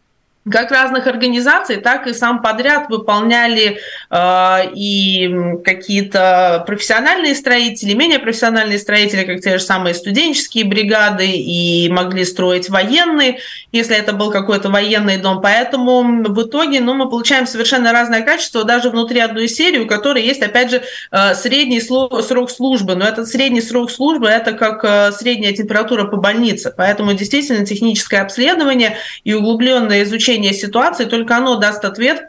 как 0.50 0.71
разных 0.71 1.07
организаций, 1.07 1.76
так 1.76 2.07
и 2.07 2.12
сам 2.12 2.43
подряд 2.43 2.88
выполняли 2.88 3.78
э, 4.11 4.57
и 4.75 5.31
какие-то 5.64 6.64
профессиональные 6.67 7.35
строители, 7.35 7.95
менее 7.95 8.19
профессиональные 8.19 8.78
строители, 8.78 9.25
как 9.25 9.40
те 9.40 9.59
же 9.59 9.64
самые 9.64 9.95
студенческие 9.95 10.64
бригады, 10.64 11.26
и 11.26 11.88
могли 11.90 12.25
строить 12.25 12.69
военные, 12.69 13.38
если 13.73 13.97
это 13.97 14.12
был 14.12 14.31
какой-то 14.31 14.71
военный 14.71 15.17
дом. 15.19 15.40
Поэтому 15.40 16.02
в 16.25 16.43
итоге 16.43 16.81
ну, 16.81 16.95
мы 16.95 17.09
получаем 17.09 17.47
совершенно 17.47 17.93
разное 17.93 18.23
качество 18.23 18.64
даже 18.64 18.90
внутри 18.90 19.21
одной 19.21 19.49
серии, 19.49 19.78
у 19.78 19.87
которой 19.87 20.23
есть, 20.23 20.43
опять 20.43 20.71
же, 20.71 20.83
э, 21.11 21.35
средний 21.35 21.81
срок 21.81 22.50
службы. 22.50 22.95
Но 22.95 23.05
этот 23.05 23.28
средний 23.28 23.61
срок 23.61 23.90
службы– 23.90 24.28
это 24.28 24.52
как 24.52 24.85
э, 24.85 25.12
средняя 25.12 25.52
температура 25.52 26.05
по 26.05 26.17
больнице. 26.17 26.73
Поэтому 26.76 27.12
действительно 27.14 27.64
техническое 27.64 28.19
обследование 28.19 28.97
и 29.25 29.35
углубленное 29.35 30.02
изучение 30.02 30.38
изучение 30.38 30.52
ситуации, 30.52 31.04
только 31.04 31.37
оно 31.37 31.57
даст 31.57 31.85
ответ 31.85 32.28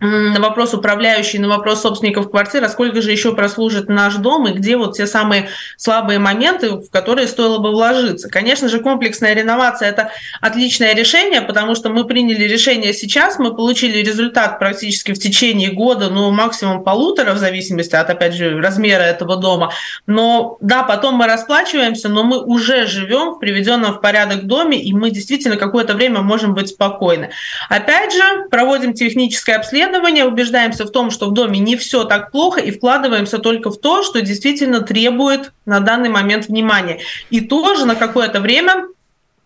на 0.00 0.40
вопрос 0.40 0.74
управляющий, 0.74 1.38
на 1.38 1.48
вопрос 1.48 1.82
собственников 1.82 2.30
квартир, 2.30 2.62
а 2.62 2.68
сколько 2.68 3.02
же 3.02 3.10
еще 3.10 3.34
прослужит 3.34 3.88
наш 3.88 4.14
дом 4.14 4.46
и 4.46 4.52
где 4.52 4.76
вот 4.76 4.96
те 4.96 5.06
самые 5.06 5.48
слабые 5.76 6.18
моменты, 6.18 6.70
в 6.70 6.90
которые 6.90 7.26
стоило 7.26 7.58
бы 7.58 7.70
вложиться. 7.70 8.28
Конечно 8.28 8.68
же, 8.68 8.80
комплексная 8.80 9.34
реновация– 9.34 9.88
это 9.90 10.12
отличное 10.40 10.94
решение, 10.94 11.40
потому 11.40 11.74
что 11.74 11.88
мы 11.90 12.04
приняли 12.04 12.44
решение 12.44 12.92
сейчас, 12.92 13.38
мы 13.38 13.54
получили 13.54 13.98
результат 13.98 14.58
практически 14.58 15.12
в 15.12 15.18
течение 15.18 15.72
года, 15.72 16.10
ну, 16.10 16.30
максимум 16.30 16.84
полутора, 16.84 17.32
в 17.32 17.38
зависимости 17.38 17.96
от, 17.96 18.08
опять 18.08 18.34
же, 18.34 18.60
размера 18.60 19.02
этого 19.02 19.36
дома. 19.36 19.72
Но 20.06 20.58
да, 20.60 20.84
потом 20.84 21.16
мы 21.16 21.26
расплачиваемся, 21.26 22.08
но 22.08 22.22
мы 22.22 22.40
уже 22.40 22.86
живем 22.86 23.32
в 23.32 23.38
приведенном 23.40 23.94
в 23.94 24.00
порядок 24.00 24.46
доме, 24.46 24.80
и 24.80 24.92
мы 24.92 25.10
действительно 25.10 25.56
какое-то 25.56 25.94
время 25.94 26.20
можем 26.20 26.54
быть 26.54 26.68
спокойны. 26.68 27.30
Опять 27.68 28.12
же, 28.12 28.46
проводим 28.50 28.92
техническое 28.92 29.56
обследование, 29.56 29.87
исследования, 29.88 30.24
убеждаемся 30.24 30.84
в 30.84 30.90
том, 30.90 31.10
что 31.10 31.26
в 31.26 31.32
доме 31.32 31.58
не 31.58 31.76
все 31.76 32.04
так 32.04 32.30
плохо, 32.30 32.60
и 32.60 32.70
вкладываемся 32.70 33.38
только 33.38 33.70
в 33.70 33.78
то, 33.78 34.02
что 34.02 34.20
действительно 34.20 34.80
требует 34.80 35.52
на 35.66 35.80
данный 35.80 36.08
момент 36.08 36.48
внимания. 36.48 37.00
И 37.30 37.40
тоже 37.40 37.86
на 37.86 37.94
какое-то 37.94 38.40
время 38.40 38.86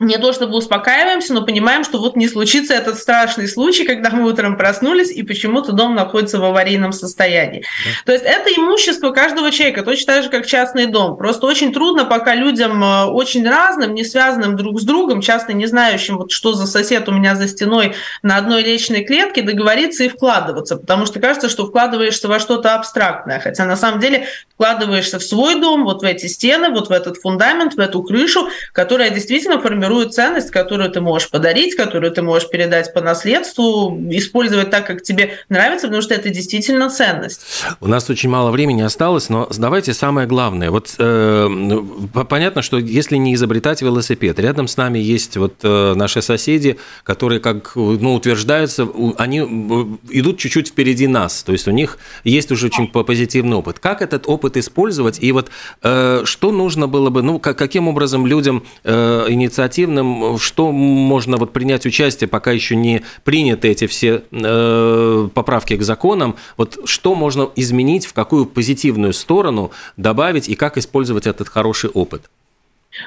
не 0.02 0.18
то 0.18 0.32
чтобы 0.32 0.56
успокаиваемся, 0.56 1.32
но 1.32 1.42
понимаем, 1.42 1.84
что 1.84 1.98
вот 1.98 2.16
не 2.16 2.28
случится 2.28 2.74
этот 2.74 2.98
страшный 2.98 3.48
случай, 3.48 3.84
когда 3.84 4.10
мы 4.10 4.28
утром 4.28 4.56
проснулись, 4.56 5.10
и 5.10 5.22
почему-то 5.22 5.72
дом 5.72 5.94
находится 5.94 6.38
в 6.38 6.44
аварийном 6.44 6.92
состоянии. 6.92 7.60
Да. 7.60 7.90
То 8.06 8.12
есть 8.12 8.24
это 8.24 8.50
имущество 8.50 9.10
каждого 9.10 9.50
человека, 9.50 9.82
точно 9.82 10.14
так 10.14 10.24
же, 10.24 10.28
как 10.28 10.46
частный 10.46 10.86
дом. 10.86 11.16
Просто 11.16 11.46
очень 11.46 11.72
трудно 11.72 12.04
пока 12.04 12.34
людям 12.34 12.82
э, 12.82 13.04
очень 13.04 13.48
разным, 13.48 13.94
не 13.94 14.04
связанным 14.04 14.56
друг 14.56 14.80
с 14.80 14.84
другом, 14.84 15.20
часто 15.20 15.52
не 15.52 15.66
знающим, 15.66 16.18
вот 16.18 16.32
что 16.32 16.52
за 16.52 16.66
сосед 16.66 17.08
у 17.08 17.12
меня 17.12 17.36
за 17.36 17.46
стеной 17.48 17.94
на 18.22 18.36
одной 18.36 18.62
личной 18.62 19.04
клетке, 19.04 19.42
договориться 19.42 20.04
и 20.04 20.08
вкладываться, 20.08 20.76
потому 20.76 21.06
что 21.06 21.20
кажется, 21.20 21.48
что 21.48 21.66
вкладываешься 21.66 22.28
во 22.28 22.38
что-то 22.38 22.74
абстрактное, 22.74 23.38
хотя 23.40 23.64
на 23.64 23.76
самом 23.76 24.00
деле 24.00 24.26
вкладываешься 24.54 25.18
в 25.18 25.22
свой 25.22 25.60
дом, 25.60 25.84
вот 25.84 26.02
в 26.02 26.04
эти 26.04 26.26
стены, 26.26 26.70
вот 26.70 26.88
в 26.88 26.92
этот 26.92 27.16
фундамент, 27.18 27.74
в 27.74 27.80
эту 27.80 28.02
крышу, 28.02 28.48
которая 28.72 29.10
действительно 29.10 29.60
формирует 29.60 29.91
формирует 29.92 30.14
ценность, 30.14 30.50
которую 30.50 30.90
ты 30.90 31.00
можешь 31.00 31.30
подарить, 31.30 31.74
которую 31.76 32.12
ты 32.12 32.22
можешь 32.22 32.48
передать 32.48 32.92
по 32.94 33.00
наследству, 33.00 33.98
использовать 34.10 34.70
так, 34.70 34.86
как 34.86 35.02
тебе 35.02 35.38
нравится, 35.48 35.86
потому 35.86 36.02
что 36.02 36.14
это 36.14 36.30
действительно 36.30 36.88
ценность. 36.88 37.42
У 37.80 37.88
нас 37.88 38.08
очень 38.08 38.30
мало 38.30 38.50
времени 38.50 38.82
осталось, 38.82 39.28
но 39.28 39.48
давайте 39.56 39.92
самое 39.92 40.26
главное. 40.26 40.70
Вот 40.70 40.94
э, 40.98 41.48
понятно, 42.28 42.62
что 42.62 42.78
если 42.78 43.16
не 43.16 43.34
изобретать 43.34 43.82
велосипед, 43.82 44.38
рядом 44.38 44.66
с 44.66 44.76
нами 44.76 44.98
есть 44.98 45.36
вот 45.36 45.54
э, 45.62 45.94
наши 45.94 46.22
соседи, 46.22 46.78
которые, 47.04 47.40
как 47.40 47.76
ну, 47.76 48.14
утверждаются, 48.14 48.88
они 49.18 49.40
э, 49.40 49.44
идут 50.10 50.38
чуть-чуть 50.38 50.68
впереди 50.68 51.06
нас, 51.06 51.42
то 51.42 51.52
есть 51.52 51.68
у 51.68 51.72
них 51.72 51.98
есть 52.24 52.50
уже 52.50 52.66
очень 52.66 52.88
позитивный 52.88 53.56
опыт. 53.56 53.78
Как 53.78 54.00
этот 54.00 54.26
опыт 54.26 54.56
использовать 54.56 55.22
и 55.22 55.32
вот 55.32 55.50
э, 55.82 56.22
что 56.24 56.50
нужно 56.50 56.88
было 56.88 57.10
бы, 57.10 57.22
ну, 57.22 57.38
как, 57.38 57.58
каким 57.58 57.88
образом 57.88 58.26
людям 58.26 58.62
э, 58.84 59.26
инициатив 59.28 59.81
активным, 59.82 60.38
что 60.38 60.70
можно 60.72 61.36
вот 61.36 61.52
принять 61.52 61.86
участие, 61.86 62.28
пока 62.28 62.52
еще 62.52 62.76
не 62.76 63.02
приняты 63.24 63.68
эти 63.68 63.86
все 63.86 64.22
э, 64.30 65.28
поправки 65.34 65.76
к 65.76 65.82
законам, 65.82 66.36
вот 66.56 66.78
что 66.84 67.14
можно 67.14 67.50
изменить, 67.56 68.06
в 68.06 68.12
какую 68.12 68.46
позитивную 68.46 69.12
сторону 69.12 69.72
добавить 69.96 70.48
и 70.48 70.54
как 70.54 70.78
использовать 70.78 71.26
этот 71.26 71.48
хороший 71.48 71.90
опыт? 71.90 72.30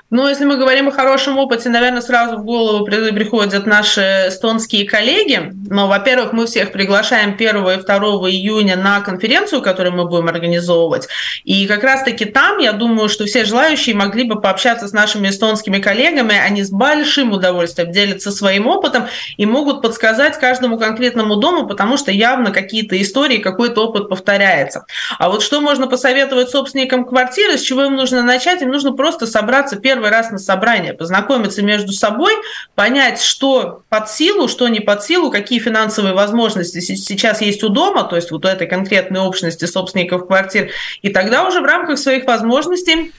Ну, 0.09 0.27
если 0.27 0.45
мы 0.45 0.57
говорим 0.57 0.87
о 0.87 0.91
хорошем 0.91 1.37
опыте, 1.37 1.69
наверное, 1.69 2.01
сразу 2.01 2.37
в 2.37 2.43
голову 2.43 2.85
приходят 2.85 3.65
наши 3.67 4.25
эстонские 4.29 4.87
коллеги. 4.87 5.51
Но, 5.69 5.87
во-первых, 5.87 6.33
мы 6.33 6.47
всех 6.47 6.71
приглашаем 6.71 7.35
1 7.35 7.57
и 7.57 7.83
2 7.83 7.97
июня 8.31 8.77
на 8.77 9.01
конференцию, 9.01 9.61
которую 9.61 9.95
мы 9.95 10.05
будем 10.05 10.27
организовывать. 10.27 11.07
И 11.43 11.67
как 11.67 11.83
раз-таки 11.83 12.25
там, 12.25 12.57
я 12.57 12.71
думаю, 12.71 13.09
что 13.09 13.25
все 13.25 13.45
желающие 13.45 13.95
могли 13.95 14.23
бы 14.23 14.41
пообщаться 14.41 14.87
с 14.87 14.91
нашими 14.91 15.29
эстонскими 15.29 15.77
коллегами. 15.77 16.35
Они 16.35 16.63
с 16.63 16.71
большим 16.71 17.31
удовольствием 17.31 17.91
делятся 17.91 18.31
своим 18.31 18.67
опытом 18.67 19.05
и 19.37 19.45
могут 19.45 19.83
подсказать 19.83 20.39
каждому 20.39 20.79
конкретному 20.79 21.35
дому, 21.35 21.67
потому 21.67 21.97
что 21.97 22.11
явно 22.11 22.51
какие-то 22.51 22.99
истории, 22.99 23.37
какой-то 23.37 23.85
опыт 23.85 24.09
повторяется. 24.09 24.85
А 25.19 25.29
вот 25.29 25.43
что 25.43 25.61
можно 25.61 25.87
посоветовать 25.87 26.49
собственникам 26.49 27.05
квартиры, 27.05 27.57
с 27.57 27.61
чего 27.61 27.83
им 27.83 27.95
нужно 27.95 28.23
начать? 28.23 28.63
Им 28.63 28.69
нужно 28.69 28.91
просто 28.93 29.27
собраться 29.27 29.74
собраться 29.75 29.79
первый 29.79 30.09
раз 30.09 30.31
на 30.31 30.37
собрание, 30.37 30.93
познакомиться 30.93 31.61
между 31.61 31.91
собой, 31.91 32.33
понять, 32.75 33.21
что 33.21 33.83
под 33.89 34.09
силу, 34.09 34.47
что 34.47 34.67
не 34.67 34.79
под 34.79 35.03
силу, 35.03 35.31
какие 35.31 35.59
финансовые 35.59 36.13
возможности 36.13 36.79
сейчас 36.79 37.41
есть 37.41 37.63
у 37.63 37.69
дома, 37.69 38.03
то 38.03 38.15
есть 38.15 38.31
вот 38.31 38.45
у 38.45 38.47
этой 38.47 38.67
конкретной 38.67 39.21
общности 39.21 39.65
собственников 39.65 40.27
квартир, 40.27 40.69
и 41.01 41.09
тогда 41.09 41.47
уже 41.47 41.61
в 41.61 41.65
рамках 41.65 41.97
своих 41.97 42.25
возможностей 42.25 43.13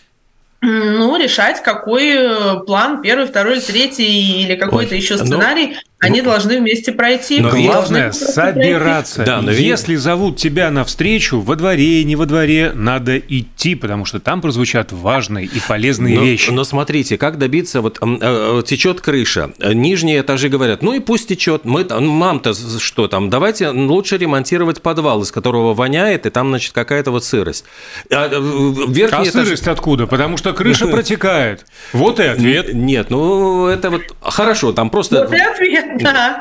ну, 0.62 1.16
решать, 1.16 1.62
какой 1.62 2.16
э, 2.16 2.60
план, 2.66 3.02
первый, 3.02 3.26
второй, 3.26 3.60
третий 3.60 4.42
или 4.42 4.56
какой-то 4.56 4.94
Ой, 4.94 5.00
еще 5.00 5.16
ну, 5.16 5.26
сценарий 5.26 5.66
ну, 5.66 5.74
они 5.98 6.20
должны 6.20 6.60
вместе 6.60 6.92
пройти. 6.92 7.40
Но 7.40 7.50
главное 7.50 8.12
собираться. 8.12 9.24
Да, 9.24 9.40
но 9.40 9.50
Если 9.50 9.96
зовут 9.96 10.36
тебя 10.36 10.70
на 10.70 10.84
встречу 10.84 11.40
во 11.40 11.56
дворе, 11.56 12.04
не 12.04 12.16
во 12.16 12.26
дворе, 12.26 12.72
надо 12.74 13.18
идти, 13.18 13.74
потому 13.74 14.04
что 14.04 14.20
там 14.20 14.42
прозвучат 14.42 14.92
важные 14.92 15.46
и 15.46 15.58
полезные 15.66 16.18
но, 16.18 16.24
вещи. 16.24 16.50
Но 16.50 16.64
смотрите, 16.64 17.16
как 17.16 17.38
добиться, 17.38 17.80
вот 17.80 17.98
э, 18.02 18.62
течет 18.66 19.00
крыша, 19.00 19.52
нижние 19.58 20.20
этажи 20.20 20.50
говорят, 20.50 20.82
ну 20.82 20.92
и 20.92 21.00
пусть 21.00 21.28
течет, 21.28 21.64
мы 21.64 21.86
мам-то 21.88 22.52
что 22.54 23.08
там, 23.08 23.30
давайте 23.30 23.70
лучше 23.70 24.18
ремонтировать 24.18 24.82
подвал, 24.82 25.22
из 25.22 25.32
которого 25.32 25.72
воняет, 25.72 26.26
и 26.26 26.30
там, 26.30 26.48
значит, 26.48 26.72
какая-то 26.72 27.10
вот 27.10 27.24
сырость. 27.24 27.64
А, 28.10 28.28
верхний 28.28 29.28
а 29.28 29.30
этаж... 29.30 29.44
сырость 29.44 29.66
откуда? 29.66 30.06
Потому 30.06 30.36
что 30.36 30.52
крыша 30.52 30.86
протекает. 30.88 31.64
Вот 31.94 32.20
и 32.20 32.24
ответ. 32.24 32.74
Нет, 32.74 33.08
ну 33.08 33.66
это 33.66 33.88
вот 33.88 34.02
хорошо, 34.20 34.72
там 34.72 34.90
просто... 34.90 35.24
Вот 35.24 35.32
и 35.32 35.40
ответ. 35.40 35.85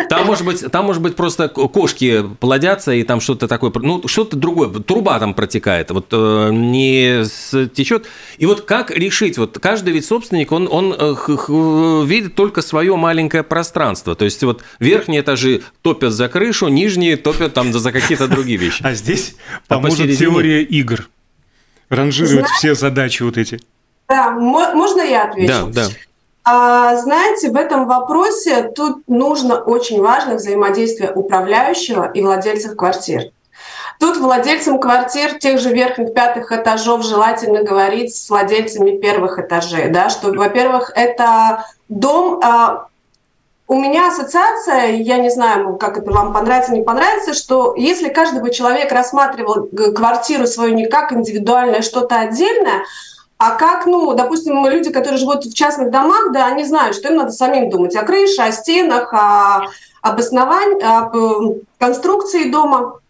Там 0.10 0.26
может 0.26 0.46
быть, 0.46 0.72
там 0.72 0.86
может 0.86 1.02
быть 1.02 1.16
просто 1.16 1.48
кошки 1.50 2.24
плодятся 2.40 2.92
и 2.94 3.04
там 3.04 3.20
что-то 3.22 3.48
такое, 3.48 3.72
ну 3.76 4.08
что-то 4.08 4.36
другое, 4.38 4.70
труба 4.70 5.20
там 5.20 5.34
протекает, 5.34 5.92
вот 5.92 6.08
э, 6.12 6.50
не 6.52 7.24
течет. 7.74 8.06
И 8.38 8.46
вот 8.46 8.62
как 8.62 8.92
решить, 8.92 9.38
вот 9.38 9.60
каждый 9.60 9.94
ведь 9.94 10.06
собственник, 10.06 10.52
он 10.52 10.68
он 10.72 10.96
э, 10.98 12.06
видит 12.06 12.36
только 12.36 12.62
свое 12.62 12.96
маленькое 12.96 13.44
пространство, 13.44 14.16
то 14.16 14.26
есть 14.26 14.44
вот 14.44 14.64
верхние 14.80 15.22
этажи 15.22 15.64
топят 15.82 16.14
за 16.14 16.28
крышу, 16.30 16.68
нижние 16.68 17.18
топят 17.18 17.54
там 17.54 17.74
за 17.74 17.92
какие-то 17.92 18.28
другие 18.28 18.58
вещи. 18.58 18.82
А 18.84 18.94
здесь 18.94 19.36
а 19.68 19.76
поможет 19.76 20.18
теория 20.18 20.64
игр, 20.64 21.08
ранжирует 21.90 22.48
все 22.48 22.76
задачи 22.76 23.24
вот 23.24 23.38
эти. 23.38 23.60
Да, 24.08 24.32
можно 24.32 25.02
я 25.02 25.30
отвечу? 25.30 25.72
Да, 25.72 25.88
да. 25.88 25.90
А, 26.48 26.96
знаете, 26.98 27.50
в 27.50 27.56
этом 27.56 27.88
вопросе 27.88 28.72
тут 28.76 29.08
нужно 29.08 29.58
очень 29.58 30.00
важно 30.00 30.36
взаимодействие 30.36 31.12
управляющего 31.12 32.12
и 32.14 32.22
владельцев 32.22 32.76
квартир. 32.76 33.32
Тут 34.00 34.18
владельцам 34.18 34.80
квартир 34.80 35.40
тех 35.40 35.60
же 35.60 35.74
верхних 35.74 36.14
пятых 36.14 36.52
этажов 36.52 37.04
желательно 37.04 37.64
говорить 37.64 38.16
с 38.16 38.30
владельцами 38.30 38.98
первых 38.98 39.40
этажей, 39.40 39.90
да, 39.90 40.10
что, 40.10 40.32
во-первых, 40.34 40.92
это 40.94 41.66
дом, 41.90 42.40
а, 42.44 42.88
у 43.68 43.80
меня 43.80 44.10
ассоциация, 44.10 44.92
я 44.92 45.18
не 45.18 45.32
знаю, 45.32 45.78
как 45.78 45.98
это 45.98 46.12
вам 46.12 46.32
понравится, 46.32 46.74
не 46.74 46.84
понравится, 46.84 47.34
что 47.34 47.74
если 47.76 48.10
каждый 48.10 48.42
бы 48.42 48.52
человек 48.52 48.92
рассматривал 48.92 49.68
квартиру 49.96 50.46
свою 50.46 50.76
не 50.76 50.86
как 50.86 51.12
индивидуальное 51.12 51.82
что-то 51.82 52.20
отдельное, 52.20 52.84
а 53.38 53.56
как, 53.56 53.86
ну, 53.86 54.14
допустим, 54.14 54.66
люди, 54.66 54.92
которые 54.92 55.20
живут 55.20 55.46
в 55.46 55.54
частных 55.54 55.92
домах, 55.92 56.32
да, 56.32 56.46
они 56.48 56.64
знают, 56.64 56.96
что 56.96 57.10
им 57.10 57.18
надо 57.18 57.32
самим 57.32 57.70
думать 57.70 57.96
о 57.96 58.04
крыше, 58.04 58.42
о 58.42 58.52
стенах, 58.52 59.14
о, 59.14 59.68
об 60.02 60.20
основании, 60.20 60.82
об 60.82 61.16
э, 61.16 61.60
конструкции 61.78 62.50
дома. 62.50 63.02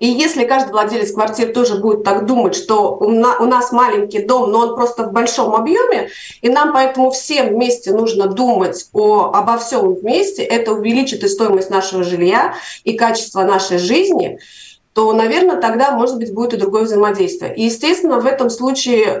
И 0.00 0.06
если 0.06 0.44
каждый 0.44 0.72
владелец 0.72 1.12
квартиры 1.12 1.52
тоже 1.52 1.76
будет 1.76 2.04
так 2.04 2.26
думать, 2.26 2.54
что 2.54 2.96
у 2.96 3.08
нас 3.10 3.72
маленький 3.72 4.18
дом, 4.18 4.50
но 4.50 4.58
он 4.58 4.74
просто 4.74 5.04
в 5.04 5.12
большом 5.12 5.54
объеме, 5.54 6.10
и 6.42 6.50
нам 6.50 6.74
поэтому 6.74 7.10
всем 7.10 7.54
вместе 7.54 7.92
нужно 7.92 8.26
думать 8.26 8.88
о, 8.92 9.30
обо 9.32 9.56
всем 9.56 9.94
вместе, 9.94 10.42
это 10.42 10.72
увеличит 10.72 11.24
и 11.24 11.28
стоимость 11.28 11.70
нашего 11.70 12.02
жилья, 12.02 12.54
и 12.82 12.98
качество 12.98 13.44
нашей 13.44 13.78
жизни– 13.78 14.38
то, 14.94 15.12
наверное, 15.12 15.60
тогда, 15.60 15.90
может 15.90 16.18
быть, 16.18 16.32
будет 16.32 16.54
и 16.54 16.56
другое 16.56 16.84
взаимодействие. 16.84 17.52
И, 17.56 17.64
естественно, 17.64 18.20
в 18.20 18.26
этом 18.26 18.48
случае 18.48 19.18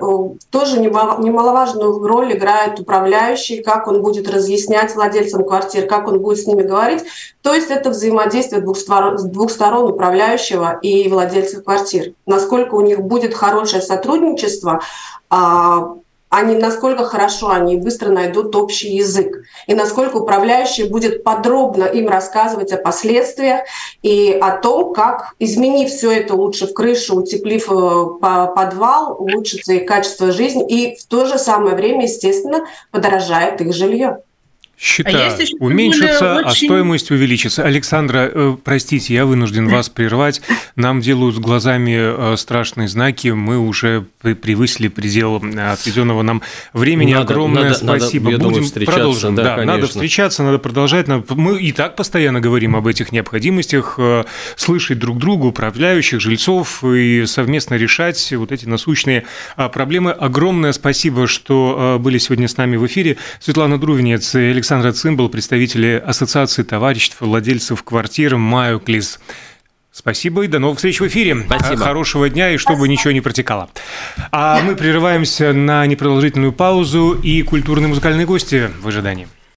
тоже 0.50 0.78
немаловажную 0.78 1.98
роль 2.06 2.32
играет 2.32 2.78
управляющий, 2.78 3.60
как 3.60 3.88
он 3.88 4.00
будет 4.00 4.30
разъяснять 4.30 4.94
владельцам 4.94 5.44
квартир, 5.44 5.88
как 5.88 6.06
он 6.06 6.20
будет 6.20 6.38
с 6.38 6.46
ними 6.46 6.62
говорить. 6.62 7.02
То 7.42 7.52
есть 7.52 7.70
это 7.70 7.90
взаимодействие 7.90 8.62
двух 8.62 8.78
сторон, 8.78 9.16
двух 9.32 9.50
сторон 9.50 9.90
управляющего 9.90 10.78
и 10.80 11.08
владельцев 11.08 11.64
квартир. 11.64 12.12
Насколько 12.24 12.76
у 12.76 12.80
них 12.80 13.00
будет 13.00 13.34
хорошее 13.34 13.82
сотрудничество, 13.82 14.80
а, 15.28 15.96
они 16.34 16.56
насколько 16.56 17.04
хорошо 17.04 17.50
они 17.50 17.76
быстро 17.76 18.10
найдут 18.10 18.54
общий 18.56 18.88
язык, 18.96 19.44
и 19.68 19.74
насколько 19.74 20.16
управляющий 20.16 20.84
будет 20.84 21.22
подробно 21.22 21.84
им 21.84 22.08
рассказывать 22.08 22.72
о 22.72 22.76
последствиях 22.76 23.60
и 24.02 24.36
о 24.40 24.56
том, 24.56 24.92
как, 24.92 25.34
изменив 25.38 25.88
все 25.88 26.10
это 26.10 26.34
лучше 26.34 26.66
в 26.66 26.72
крышу, 26.72 27.16
утеплив 27.16 27.70
э, 27.70 28.04
подвал, 28.20 29.16
улучшится 29.18 29.74
их 29.74 29.86
качество 29.86 30.32
жизни, 30.32 30.66
и 30.66 30.96
в 30.96 31.04
то 31.06 31.24
же 31.26 31.38
самое 31.38 31.76
время, 31.76 32.04
естественно, 32.04 32.64
подорожает 32.90 33.60
их 33.60 33.72
жилье. 33.72 34.18
Счета 34.76 35.10
а 35.10 35.64
уменьшатся, 35.64 36.34
очень... 36.34 36.48
а 36.48 36.50
стоимость 36.50 37.10
увеличится. 37.10 37.62
Александра, 37.64 38.30
э, 38.32 38.56
простите, 38.62 39.14
я 39.14 39.24
вынужден 39.24 39.68
вас 39.70 39.88
прервать. 39.88 40.42
Нам 40.76 41.00
делают 41.00 41.38
глазами 41.38 42.32
э, 42.32 42.36
страшные 42.36 42.88
знаки. 42.88 43.28
Мы 43.28 43.58
уже 43.58 44.06
превысили 44.20 44.88
предел 44.88 45.42
э, 45.42 45.72
отведенного 45.72 46.22
нам 46.22 46.42
времени. 46.72 47.14
Надо, 47.14 47.32
Огромное 47.32 47.62
надо, 47.64 47.74
спасибо. 47.74 48.30
Надо, 48.30 48.44
Будем 48.44 48.64
думаю, 48.64 48.86
продолжим. 48.86 49.34
Да, 49.34 49.56
да 49.56 49.64
надо 49.64 49.86
встречаться, 49.86 50.42
надо 50.42 50.58
продолжать. 50.58 51.06
Мы 51.08 51.60
и 51.60 51.72
так 51.72 51.96
постоянно 51.96 52.40
говорим 52.40 52.76
об 52.76 52.86
этих 52.86 53.12
необходимостях, 53.12 53.98
слышать 54.56 54.98
друг 54.98 55.18
друга, 55.18 55.46
управляющих, 55.46 56.20
жильцов 56.20 56.84
и 56.84 57.24
совместно 57.26 57.74
решать 57.74 58.32
вот 58.32 58.52
эти 58.52 58.66
насущные 58.66 59.24
проблемы. 59.56 60.10
Огромное 60.10 60.72
спасибо, 60.72 61.26
что 61.26 61.98
были 62.00 62.18
сегодня 62.18 62.48
с 62.48 62.56
нами 62.56 62.76
в 62.76 62.86
эфире. 62.86 63.16
Светлана 63.40 63.78
Друвинец, 63.78 64.34
Александр 64.34 64.74
Александра 64.74 65.00
Цимбал, 65.00 65.28
представители 65.28 66.02
Ассоциации 66.04 66.62
товариществ 66.62 67.20
владельцев 67.20 67.82
квартир 67.84 68.36
«Маюклис». 68.36 69.20
Спасибо 69.94 70.42
и 70.42 70.48
до 70.48 70.58
новых 70.58 70.78
встреч 70.78 71.00
в 71.00 71.06
эфире. 71.06 71.44
Спасибо. 71.46 71.84
Хорошего 71.84 72.28
дня 72.28 72.50
и 72.50 72.56
чтобы 72.56 72.88
ничего 72.88 73.12
не 73.12 73.20
протекало. 73.20 73.70
А 74.32 74.60
мы 74.60 74.74
прерываемся 74.74 75.52
на 75.52 75.86
непродолжительную 75.86 76.52
паузу 76.52 77.12
и 77.12 77.42
культурные 77.42 77.86
музыкальные 77.86 78.26
гости 78.26 78.70
в 78.80 78.88
ожидании. 78.88 79.28